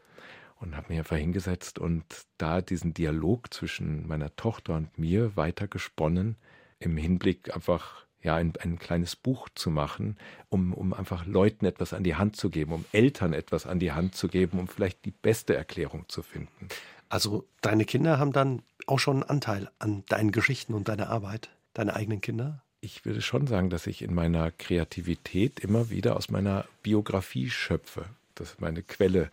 [0.60, 2.06] und habe mich einfach hingesetzt und
[2.38, 6.36] da diesen Dialog zwischen meiner Tochter und mir weiter gesponnen,
[6.78, 10.18] im Hinblick einfach ja, ein, ein kleines Buch zu machen,
[10.50, 13.92] um, um einfach Leuten etwas an die Hand zu geben, um Eltern etwas an die
[13.92, 16.68] Hand zu geben, um vielleicht die beste Erklärung zu finden.
[17.10, 21.50] Also deine Kinder haben dann auch schon einen Anteil an deinen Geschichten und deiner Arbeit,
[21.74, 22.64] deine eigenen Kinder?
[22.82, 28.06] Ich würde schon sagen, dass ich in meiner Kreativität immer wieder aus meiner Biografie schöpfe.
[28.36, 29.32] Das ist meine Quelle.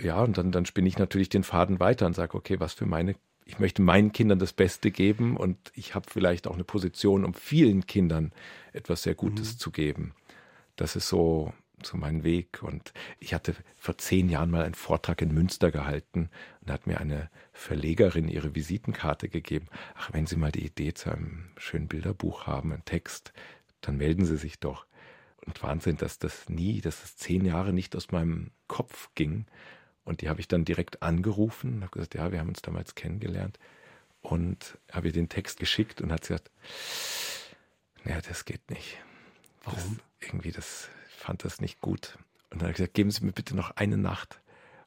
[0.00, 2.86] Ja, und dann, dann spinne ich natürlich den Faden weiter und sage, okay, was für
[2.86, 3.14] meine
[3.46, 7.34] ich möchte meinen Kindern das Beste geben und ich habe vielleicht auch eine Position, um
[7.34, 8.32] vielen Kindern
[8.72, 9.58] etwas sehr Gutes mhm.
[9.58, 10.14] zu geben.
[10.76, 11.52] Das ist so,
[11.86, 12.62] so mein Weg.
[12.62, 16.30] Und ich hatte vor zehn Jahren mal einen Vortrag in Münster gehalten
[16.60, 19.66] und da hat mir eine Verlegerin ihre Visitenkarte gegeben.
[19.94, 23.32] Ach, wenn Sie mal die Idee zu einem schönen Bilderbuch haben, einen Text,
[23.80, 24.86] dann melden Sie sich doch.
[25.46, 29.46] Und Wahnsinn, dass das nie, dass das zehn Jahre nicht aus meinem Kopf ging.
[30.04, 32.94] Und die habe ich dann direkt angerufen und habe gesagt, ja, wir haben uns damals
[32.94, 33.58] kennengelernt.
[34.22, 36.50] Und habe ihr den Text geschickt und hat gesagt,
[38.04, 38.96] naja, das geht nicht.
[39.64, 39.98] Warum?
[40.20, 40.88] Das, irgendwie, das
[41.24, 42.18] fand das nicht gut.
[42.50, 44.40] Und dann habe ich gesagt, geben Sie mir bitte noch eine Nacht.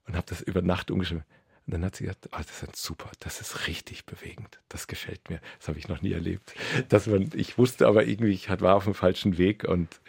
[0.05, 1.25] Und habe das über Nacht umgeschrieben.
[1.65, 4.61] Und dann hat sie gesagt, oh, das ist super, das ist richtig bewegend.
[4.69, 5.41] Das gefällt mir.
[5.59, 6.53] Das habe ich noch nie erlebt.
[6.87, 9.99] Dass man, ich wusste aber irgendwie, ich war auf dem falschen Weg und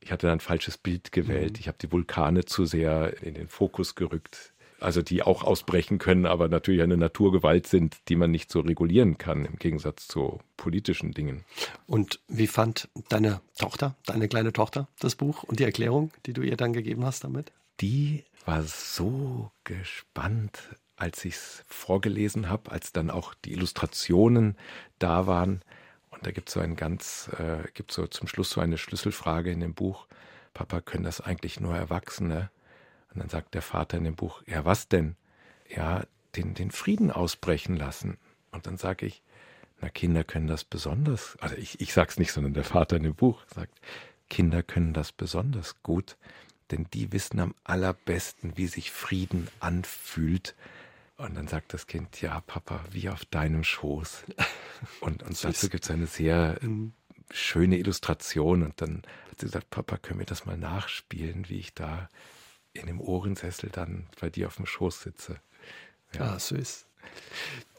[0.00, 1.54] ich hatte dann ein falsches Bild gewählt.
[1.54, 1.60] Mhm.
[1.60, 6.26] Ich habe die Vulkane zu sehr in den Fokus gerückt also die auch ausbrechen können,
[6.26, 11.12] aber natürlich eine Naturgewalt sind, die man nicht so regulieren kann, im Gegensatz zu politischen
[11.12, 11.44] Dingen.
[11.86, 16.42] Und wie fand deine Tochter, deine kleine Tochter, das Buch und die Erklärung, die du
[16.42, 17.52] ihr dann gegeben hast damit?
[17.80, 20.62] Die war so gespannt,
[20.96, 24.56] als ich es vorgelesen habe, als dann auch die Illustrationen
[24.98, 25.62] da waren.
[26.10, 29.50] Und da gibt es so ein ganz, äh, gibt so zum Schluss so eine Schlüsselfrage
[29.50, 30.06] in dem Buch.
[30.54, 32.50] Papa, können das eigentlich nur Erwachsene?
[33.16, 35.16] Und dann sagt der Vater in dem Buch, ja, was denn?
[35.74, 36.04] Ja,
[36.36, 38.18] den, den Frieden ausbrechen lassen.
[38.50, 39.22] Und dann sage ich,
[39.80, 43.14] na, Kinder können das besonders, also ich, ich sag's nicht, sondern der Vater in dem
[43.14, 43.80] Buch sagt,
[44.28, 46.18] Kinder können das besonders gut,
[46.70, 50.54] denn die wissen am allerbesten, wie sich Frieden anfühlt.
[51.16, 54.24] Und dann sagt das Kind, ja, Papa, wie auf deinem Schoß.
[55.00, 56.92] Und, und dazu gibt es eine sehr mhm.
[57.30, 58.62] schöne Illustration.
[58.62, 62.10] Und dann hat sie gesagt, Papa, können wir das mal nachspielen, wie ich da
[62.78, 65.40] in dem Ohrensessel dann bei dir auf dem Schoß sitze.
[66.14, 66.86] Ja, ah, süß.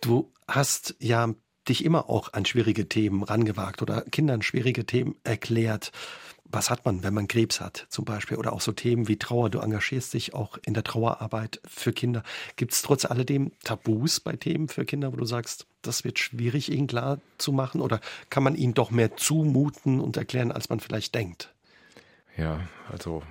[0.02, 1.34] Du hast ja
[1.68, 5.92] dich immer auch an schwierige Themen rangewagt oder Kindern schwierige Themen erklärt.
[6.50, 8.38] Was hat man, wenn man Krebs hat, zum Beispiel?
[8.38, 9.50] Oder auch so Themen wie Trauer.
[9.50, 12.24] Du engagierst dich auch in der Trauerarbeit für Kinder.
[12.56, 16.72] Gibt es trotz alledem Tabus bei Themen für Kinder, wo du sagst, das wird schwierig,
[16.72, 17.82] ihnen klar zu machen?
[17.82, 21.54] Oder kann man ihnen doch mehr zumuten und erklären, als man vielleicht denkt?
[22.38, 23.24] Ja, also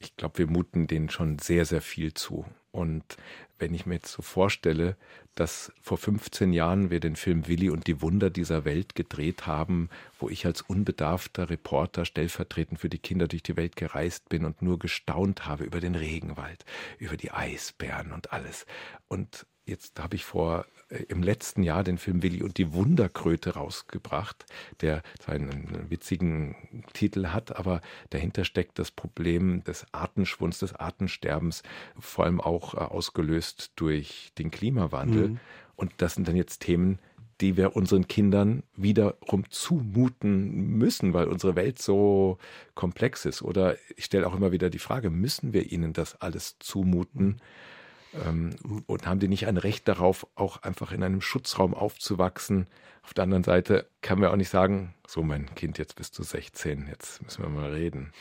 [0.00, 2.46] ich glaube, wir muten denen schon sehr, sehr viel zu.
[2.70, 3.16] Und
[3.58, 4.96] wenn ich mir jetzt so vorstelle,
[5.34, 9.88] dass vor 15 Jahren wir den Film Willi und die Wunder dieser Welt gedreht haben,
[10.18, 14.62] wo ich als unbedarfter Reporter stellvertretend für die Kinder durch die Welt gereist bin und
[14.62, 16.64] nur gestaunt habe über den Regenwald,
[16.98, 18.66] über die Eisbären und alles.
[19.08, 23.54] Und jetzt habe ich vor äh, im letzten Jahr den Film Willi und die Wunderkröte
[23.54, 24.46] rausgebracht,
[24.80, 26.56] der zwar einen witzigen
[26.92, 31.62] Titel hat, aber dahinter steckt das Problem des Artenschwunds, des Artensterbens,
[31.98, 35.28] vor allem auch äh, ausgelöst durch den Klimawandel.
[35.28, 35.40] Mhm.
[35.76, 36.98] Und das sind dann jetzt Themen,
[37.40, 42.38] die wir unseren Kindern wiederum zumuten müssen, weil unsere Welt so
[42.74, 43.42] komplex ist.
[43.42, 47.26] Oder ich stelle auch immer wieder die Frage, müssen wir ihnen das alles zumuten?
[47.26, 47.40] Mhm
[48.26, 48.54] ähm,
[48.86, 52.66] und haben die nicht ein Recht darauf, auch einfach in einem Schutzraum aufzuwachsen?
[53.02, 56.22] Auf der anderen Seite kann man auch nicht sagen, so mein Kind, jetzt bist du
[56.22, 58.12] 16, jetzt müssen wir mal reden.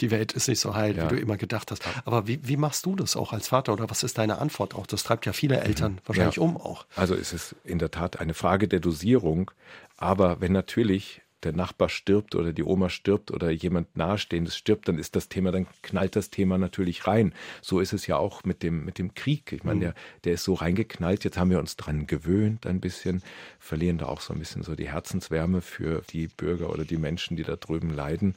[0.00, 1.04] Die Welt ist nicht so heil, ja.
[1.04, 1.82] wie du immer gedacht hast.
[2.04, 4.86] Aber wie, wie machst du das auch als Vater oder was ist deine Antwort auch?
[4.86, 6.00] Das treibt ja viele Eltern mhm.
[6.04, 6.42] wahrscheinlich ja.
[6.42, 6.86] um auch.
[6.96, 9.50] Also es ist in der Tat eine Frage der Dosierung.
[9.96, 14.98] Aber wenn natürlich der Nachbar stirbt oder die Oma stirbt oder jemand Nahestehendes stirbt, dann
[14.98, 17.34] ist das Thema, dann knallt das Thema natürlich rein.
[17.60, 19.52] So ist es ja auch mit dem, mit dem Krieg.
[19.52, 19.80] Ich meine, mhm.
[19.80, 21.24] der, der ist so reingeknallt.
[21.24, 23.22] Jetzt haben wir uns dran gewöhnt ein bisschen,
[23.58, 27.36] verlieren da auch so ein bisschen so die Herzenswärme für die Bürger oder die Menschen,
[27.36, 28.34] die da drüben leiden.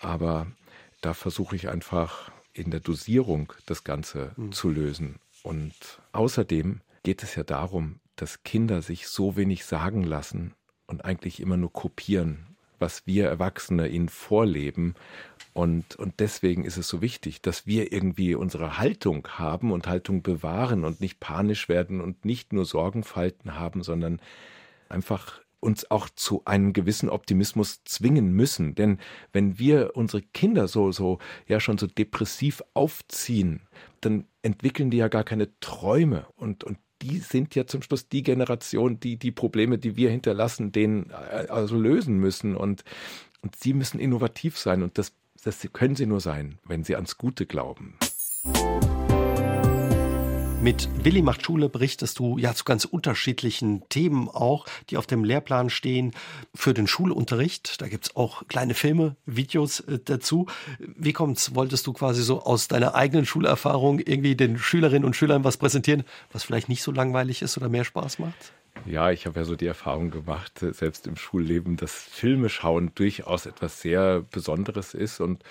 [0.00, 0.46] Aber
[1.00, 4.52] da versuche ich einfach in der Dosierung das Ganze mhm.
[4.52, 5.16] zu lösen.
[5.42, 5.74] Und
[6.12, 10.54] außerdem geht es ja darum, dass Kinder sich so wenig sagen lassen
[10.86, 12.46] und eigentlich immer nur kopieren,
[12.78, 14.94] was wir Erwachsene ihnen vorleben.
[15.52, 20.22] Und, und deswegen ist es so wichtig, dass wir irgendwie unsere Haltung haben und Haltung
[20.22, 24.20] bewahren und nicht panisch werden und nicht nur Sorgenfalten haben, sondern
[24.88, 28.74] einfach uns auch zu einem gewissen Optimismus zwingen müssen.
[28.74, 28.98] Denn
[29.32, 31.18] wenn wir unsere Kinder so, so,
[31.48, 33.62] ja schon so depressiv aufziehen,
[34.00, 38.22] dann entwickeln die ja gar keine Träume und, und die sind ja zum Schluss die
[38.22, 42.84] Generation, die die Probleme, die wir hinterlassen, denen äh, also lösen müssen und,
[43.42, 47.18] und sie müssen innovativ sein und das, das können sie nur sein, wenn sie ans
[47.18, 47.96] Gute glauben.
[50.66, 55.22] Mit Willi macht Schule berichtest du ja zu ganz unterschiedlichen Themen auch, die auf dem
[55.22, 56.10] Lehrplan stehen
[56.56, 57.80] für den Schulunterricht.
[57.80, 60.46] Da gibt's auch kleine Filme, Videos äh, dazu.
[60.80, 61.54] Wie kommt's?
[61.54, 66.02] Wolltest du quasi so aus deiner eigenen Schulerfahrung irgendwie den Schülerinnen und Schülern was präsentieren,
[66.32, 68.52] was vielleicht nicht so langweilig ist oder mehr Spaß macht?
[68.86, 72.90] Ja, ich habe ja so die Erfahrung gemacht, äh, selbst im Schulleben, dass Filme schauen
[72.96, 75.44] durchaus etwas sehr Besonderes ist und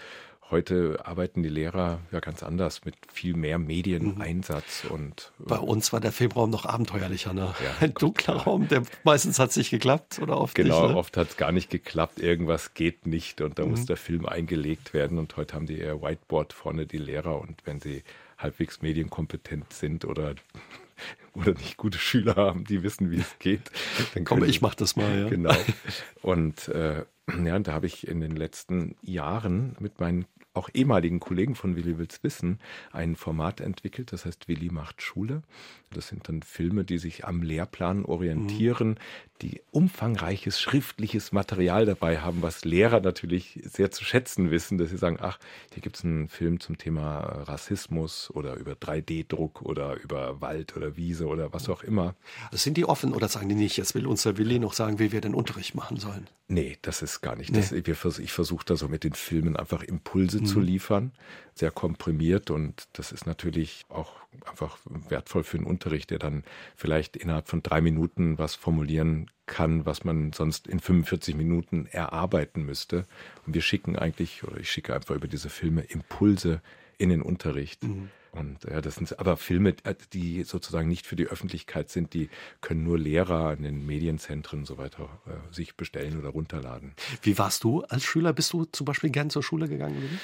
[0.51, 4.91] Heute arbeiten die Lehrer ja ganz anders mit viel mehr Medieneinsatz mhm.
[4.91, 7.55] und äh, bei uns war der Filmraum noch abenteuerlicher, ne?
[7.63, 10.97] Ja, Ein dunkler Raum, der meistens hat es nicht geklappt oder oft genau, nicht, ne?
[10.97, 13.71] oft hat es gar nicht geklappt, irgendwas geht nicht und da mhm.
[13.71, 17.65] muss der Film eingelegt werden und heute haben die eher Whiteboard vorne die Lehrer und
[17.65, 18.03] wenn sie
[18.37, 20.35] halbwegs medienkompetent sind oder
[21.33, 23.71] oder nicht gute Schüler haben, die wissen, wie es geht.
[24.13, 25.29] Dann Komm, ich mach das mal, ja.
[25.29, 25.55] Genau.
[26.21, 27.03] Und äh,
[27.43, 30.25] ja, da habe ich in den letzten Jahren mit meinen
[30.55, 32.59] auch ehemaligen Kollegen von Willi Wills Wissen
[32.91, 35.43] ein Format entwickelt, das heißt Willi macht Schule.
[35.91, 38.95] Das sind dann Filme, die sich am Lehrplan orientieren, mhm.
[39.41, 44.97] die umfangreiches schriftliches Material dabei haben, was Lehrer natürlich sehr zu schätzen wissen, dass sie
[44.97, 45.39] sagen, ach,
[45.73, 50.97] hier gibt es einen Film zum Thema Rassismus oder über 3D-Druck oder über Wald oder
[50.97, 52.15] Wiese oder was auch immer.
[52.51, 55.21] Sind die offen oder sagen die nicht, jetzt will unser Willi noch sagen, wie wir
[55.21, 56.27] den Unterricht machen sollen?
[56.47, 57.51] Nee, das ist gar nicht.
[57.51, 57.57] Nee.
[57.59, 60.45] Das, ich versuche da so mit den Filmen einfach Impulse mhm.
[60.45, 61.11] zu liefern,
[61.55, 64.13] sehr komprimiert und das ist natürlich auch
[64.45, 64.77] einfach
[65.09, 66.43] wertvoll für den Unterricht, der dann
[66.75, 72.63] vielleicht innerhalb von drei Minuten was formulieren kann, was man sonst in 45 Minuten erarbeiten
[72.63, 73.05] müsste.
[73.47, 76.61] Und wir schicken eigentlich, oder ich schicke einfach über diese Filme Impulse
[76.97, 77.83] in den Unterricht.
[77.83, 78.09] Mhm.
[78.35, 82.29] Und ja, das sind aber Filme, äh, die sozusagen nicht für die Öffentlichkeit sind, die
[82.61, 86.93] können nur Lehrer in den Medienzentren und so weiter äh, sich bestellen oder runterladen.
[87.21, 88.33] Wie warst du als Schüler?
[88.33, 90.19] Bist du zum Beispiel gern zur Schule gegangen?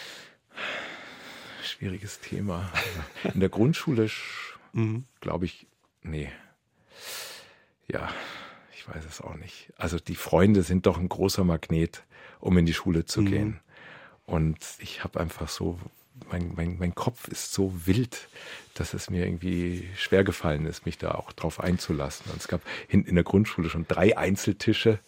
[1.63, 2.71] Schwieriges Thema.
[3.33, 4.09] In der Grundschule
[4.73, 5.05] mhm.
[5.21, 5.67] glaube ich,
[6.03, 6.29] nee.
[7.87, 8.09] Ja,
[8.73, 9.71] ich weiß es auch nicht.
[9.77, 12.03] Also die Freunde sind doch ein großer Magnet,
[12.39, 13.25] um in die Schule zu mhm.
[13.25, 13.59] gehen.
[14.25, 15.79] Und ich habe einfach so
[16.29, 18.27] mein, mein, mein Kopf ist so wild,
[18.73, 22.31] dass es mir irgendwie schwer gefallen ist, mich da auch drauf einzulassen.
[22.31, 24.99] Und es gab hinten in der Grundschule schon drei Einzeltische.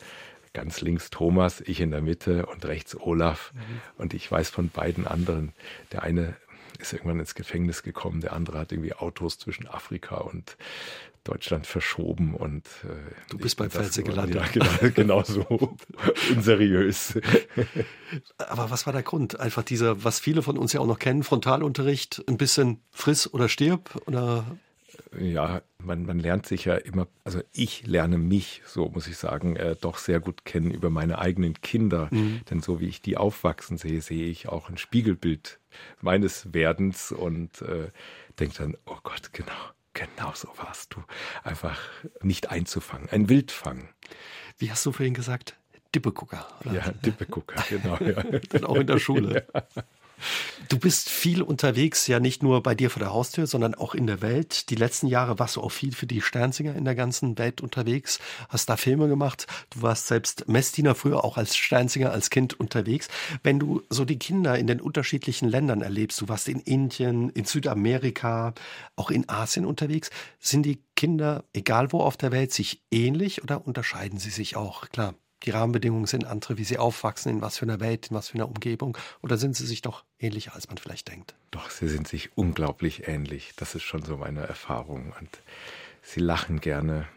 [0.54, 3.54] Ganz links Thomas, ich in der Mitte und rechts Olaf.
[3.54, 3.82] Mhm.
[3.98, 5.54] Und ich weiß von beiden anderen,
[5.92, 6.36] der eine
[6.80, 10.58] ist irgendwann ins Gefängnis gekommen, der andere hat irgendwie Autos zwischen Afrika und
[11.24, 14.36] Deutschland verschoben und äh, du bist bei Felze gelandet.
[14.36, 15.76] Ja, genau, genau so
[16.36, 17.18] unseriös.
[18.38, 19.40] Aber was war der Grund?
[19.40, 23.48] Einfach dieser, was viele von uns ja auch noch kennen, Frontalunterricht, ein bisschen friss oder
[23.48, 24.58] stirb oder
[25.20, 29.56] ja, man, man lernt sich ja immer, also ich lerne mich, so muss ich sagen,
[29.56, 32.10] äh, doch sehr gut kennen über meine eigenen Kinder.
[32.12, 32.42] Mhm.
[32.50, 35.60] Denn so wie ich die aufwachsen sehe, sehe ich auch ein Spiegelbild
[36.02, 37.90] meines Werdens und äh,
[38.40, 39.52] denke dann, oh Gott, genau,
[39.94, 41.04] Genau so warst du.
[41.44, 41.80] Einfach
[42.22, 43.90] nicht einzufangen, ein Wildfang.
[44.58, 45.56] Wie hast du vorhin gesagt?
[45.94, 46.48] Dippegucker.
[46.62, 46.74] Oder?
[46.74, 47.98] Ja, Dippegucker, genau.
[47.98, 48.24] Ja.
[48.50, 49.46] Dann auch in der Schule.
[49.54, 49.84] Ja.
[50.70, 54.08] Du bist viel unterwegs, ja nicht nur bei dir vor der Haustür, sondern auch in
[54.08, 54.70] der Welt.
[54.70, 58.20] Die letzten Jahre warst du auch viel für die Sternsinger in der ganzen Welt unterwegs,
[58.50, 59.48] hast da Filme gemacht.
[59.72, 63.08] Du warst selbst Messdiener früher auch als Sternsinger, als Kind unterwegs.
[63.44, 67.46] Wenn du so die Kinder in den unterschiedlichen Ländern erlebst, du warst in Indien, in
[67.46, 68.54] Südamerika,
[68.96, 70.10] auch in Asien unterwegs,
[70.40, 74.90] sind die Kinder, egal wo auf der Welt, sich ähnlich oder unterscheiden sie sich auch?
[74.90, 78.30] Klar, die Rahmenbedingungen sind andere, wie sie aufwachsen, in was für einer Welt, in was
[78.30, 78.98] für einer Umgebung?
[79.22, 81.36] Oder sind sie sich doch ähnlicher, als man vielleicht denkt?
[81.52, 83.54] Doch, sie sind sich unglaublich ähnlich.
[83.58, 85.14] Das ist schon so meine Erfahrung.
[85.20, 85.30] Und
[86.02, 87.08] sie lachen gerne.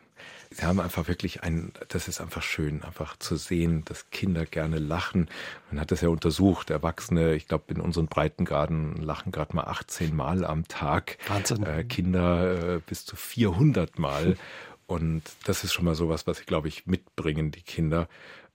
[0.50, 4.78] Sie haben einfach wirklich ein, das ist einfach schön, einfach zu sehen, dass Kinder gerne
[4.78, 5.28] lachen.
[5.70, 6.70] Man hat das ja untersucht.
[6.70, 11.18] Erwachsene, ich glaube, in unseren Breitengraden lachen gerade mal 18 Mal am Tag.
[11.28, 11.64] Wahnsinn.
[11.64, 14.36] Äh, Kinder äh, bis zu 400 Mal.
[14.86, 18.08] Und das ist schon mal sowas, was ich glaube ich mitbringen, die Kinder.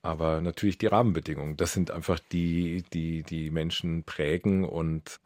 [0.04, 1.58] Aber natürlich die Rahmenbedingungen.
[1.58, 5.20] Das sind einfach die, die die Menschen prägen und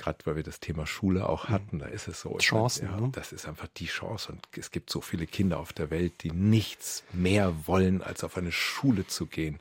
[0.00, 1.52] gerade weil wir das Thema Schule auch mhm.
[1.52, 2.36] hatten, da ist es so.
[2.38, 2.86] Chancen.
[2.86, 3.10] Ja, ne?
[3.12, 4.32] Das ist einfach die Chance.
[4.32, 8.36] Und es gibt so viele Kinder auf der Welt, die nichts mehr wollen, als auf
[8.36, 9.60] eine Schule zu gehen,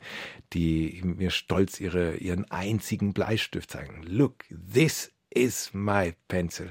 [0.54, 4.02] die mir stolz ihre, ihren einzigen Bleistift zeigen.
[4.04, 6.70] Look, this is my pencil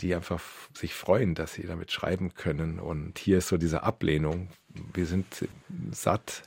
[0.00, 0.42] die einfach
[0.74, 2.78] sich freuen, dass sie damit schreiben können.
[2.78, 4.48] Und hier ist so diese Ablehnung.
[4.94, 5.26] Wir sind
[5.90, 6.42] satt.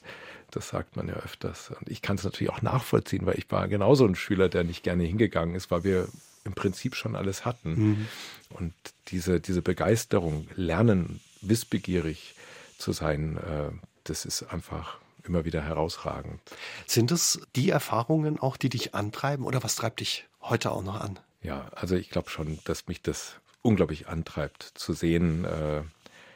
[0.52, 1.72] Das sagt man ja öfters.
[1.72, 4.84] Und ich kann es natürlich auch nachvollziehen, weil ich war genauso ein Schüler, der nicht
[4.84, 6.08] gerne hingegangen ist, weil wir
[6.44, 7.74] im Prinzip schon alles hatten.
[7.74, 8.08] Mhm.
[8.50, 8.74] Und
[9.08, 12.36] diese, diese Begeisterung, lernen, wissbegierig
[12.78, 13.72] zu sein, äh,
[14.04, 16.42] das ist einfach immer wieder herausragend.
[16.88, 21.00] Sind es die Erfahrungen auch, die dich antreiben oder was treibt dich heute auch noch
[21.00, 21.20] an?
[21.42, 25.82] Ja, also ich glaube schon, dass mich das unglaublich antreibt, zu sehen, äh,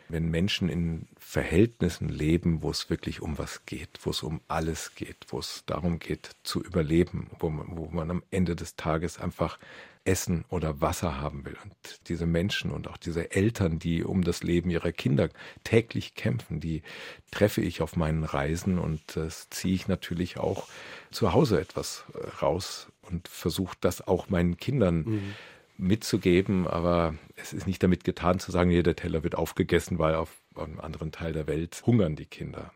[0.10, 4.94] wenn Menschen in Verhältnissen leben, wo es wirklich um was geht, wo es um alles
[4.96, 9.20] geht, wo es darum geht zu überleben, wo man, wo man am Ende des Tages
[9.20, 9.58] einfach
[10.06, 11.58] Essen oder Wasser haben will.
[11.64, 11.74] Und
[12.08, 15.30] diese Menschen und auch diese Eltern, die um das Leben ihrer Kinder
[15.64, 16.84] täglich kämpfen, die
[17.32, 20.68] treffe ich auf meinen Reisen und das ziehe ich natürlich auch
[21.10, 25.34] zu Hause etwas äh, raus und versuche das auch meinen Kindern mhm
[25.78, 30.30] mitzugeben, aber es ist nicht damit getan zu sagen, jeder Teller wird aufgegessen, weil auf
[30.56, 32.72] einem anderen Teil der Welt hungern die Kinder.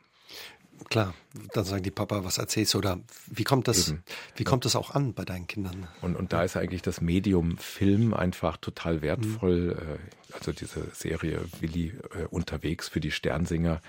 [0.90, 1.14] Klar,
[1.54, 4.04] dann sagen die Papa, was erzählst du oder wie kommt das, Eben.
[4.38, 5.88] wie kommt das auch an bei deinen Kindern?
[6.02, 9.76] Und, und da ist eigentlich das Medium Film einfach total wertvoll.
[9.76, 10.34] Mhm.
[10.34, 13.82] Also diese Serie Willi äh, unterwegs für die Sternsinger,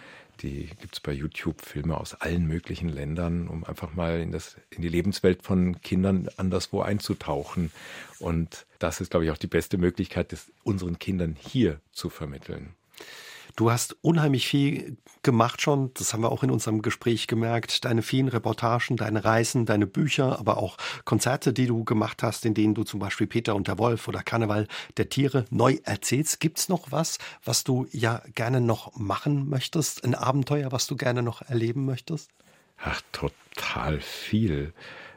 [0.43, 4.57] die gibt es bei YouTube Filme aus allen möglichen Ländern, um einfach mal in, das,
[4.71, 7.71] in die Lebenswelt von Kindern anderswo einzutauchen.
[8.19, 12.75] Und das ist, glaube ich, auch die beste Möglichkeit, das unseren Kindern hier zu vermitteln.
[13.61, 18.01] Du hast unheimlich viel gemacht schon, das haben wir auch in unserem Gespräch gemerkt, deine
[18.01, 22.73] vielen Reportagen, deine Reisen, deine Bücher, aber auch Konzerte, die du gemacht hast, in denen
[22.73, 26.41] du zum Beispiel Peter und der Wolf oder Karneval der Tiere neu erzählst.
[26.41, 30.05] Gibt's noch was, was du ja gerne noch machen möchtest?
[30.05, 32.31] Ein Abenteuer, was du gerne noch erleben möchtest?
[32.79, 34.73] Ach, total viel.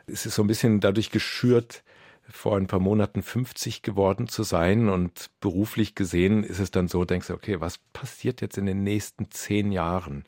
[0.05, 1.81] Es ist so ein bisschen dadurch geschürt,
[2.29, 7.05] vor ein paar Monaten 50 geworden zu sein und beruflich gesehen ist es dann so,
[7.05, 10.23] denkst du, okay, was passiert jetzt in den nächsten zehn Jahren,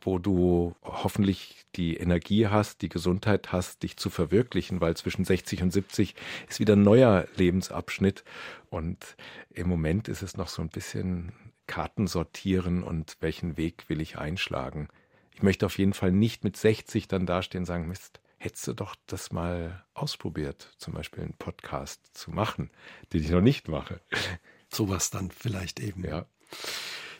[0.00, 5.62] wo du hoffentlich die Energie hast, die Gesundheit hast, dich zu verwirklichen, weil zwischen 60
[5.62, 6.14] und 70
[6.48, 8.24] ist wieder ein neuer Lebensabschnitt
[8.70, 9.16] und
[9.50, 11.32] im Moment ist es noch so ein bisschen
[11.66, 14.88] Karten sortieren und welchen Weg will ich einschlagen.
[15.34, 18.72] Ich möchte auf jeden Fall nicht mit 60 dann dastehen und sagen, Mist, hättest du
[18.72, 22.70] doch das mal ausprobiert, zum Beispiel einen Podcast zu machen,
[23.12, 24.00] den ich noch nicht mache.
[24.72, 26.04] Sowas dann vielleicht eben.
[26.04, 26.26] Ja.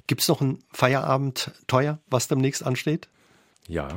[0.06, 3.08] Gibt es noch ein Feierabend teuer, was demnächst ansteht?
[3.66, 3.88] Ja.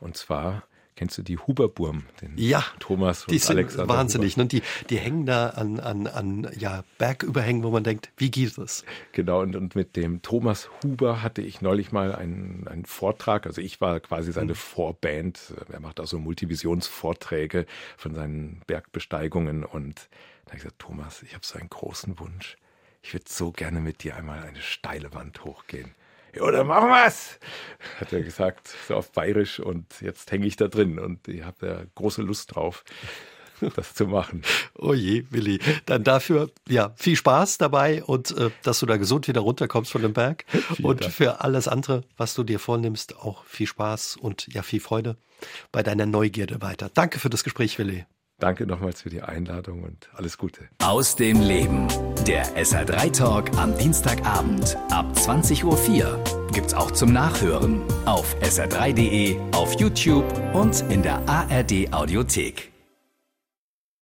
[0.00, 0.64] Und zwar
[1.02, 2.04] Kennst du die Huberburm?
[2.20, 4.36] Den ja, Thomas und die sind Alexander wahnsinnig.
[4.36, 4.60] Und ne?
[4.60, 8.84] die, die hängen da an, an, an ja, Bergüberhängen, wo man denkt, wie geht das?
[9.10, 13.46] Genau, und, und mit dem Thomas Huber hatte ich neulich mal einen, einen Vortrag.
[13.46, 14.56] Also ich war quasi seine mhm.
[14.56, 15.54] Vorband.
[15.72, 19.64] Er macht auch so Multivisionsvorträge von seinen Bergbesteigungen.
[19.64, 20.08] Und
[20.44, 22.58] da habe ich gesagt, Thomas, ich habe so einen großen Wunsch.
[23.02, 25.96] Ich würde so gerne mit dir einmal eine steile Wand hochgehen
[26.34, 27.38] ja, dann machen wir's,
[28.00, 31.66] hat er gesagt, so auf Bayerisch und jetzt hänge ich da drin und ich habe
[31.66, 32.84] da große Lust drauf,
[33.76, 34.42] das zu machen.
[34.78, 35.60] Oh je, Willi.
[35.86, 40.02] Dann dafür, ja, viel Spaß dabei und äh, dass du da gesund wieder runterkommst von
[40.02, 40.44] dem Berg.
[40.48, 41.12] Vielen und Dank.
[41.12, 45.16] für alles andere, was du dir vornimmst, auch viel Spaß und ja, viel Freude
[45.70, 46.90] bei deiner Neugierde weiter.
[46.92, 48.06] Danke für das Gespräch, Willi.
[48.42, 50.62] Danke nochmals für die Einladung und alles Gute.
[50.82, 51.86] Aus dem Leben.
[52.26, 59.78] Der SR3 Talk am Dienstagabend ab 20.04 Uhr gibt's auch zum Nachhören auf sr3.de, auf
[59.78, 60.24] YouTube
[60.54, 62.71] und in der ARD Audiothek.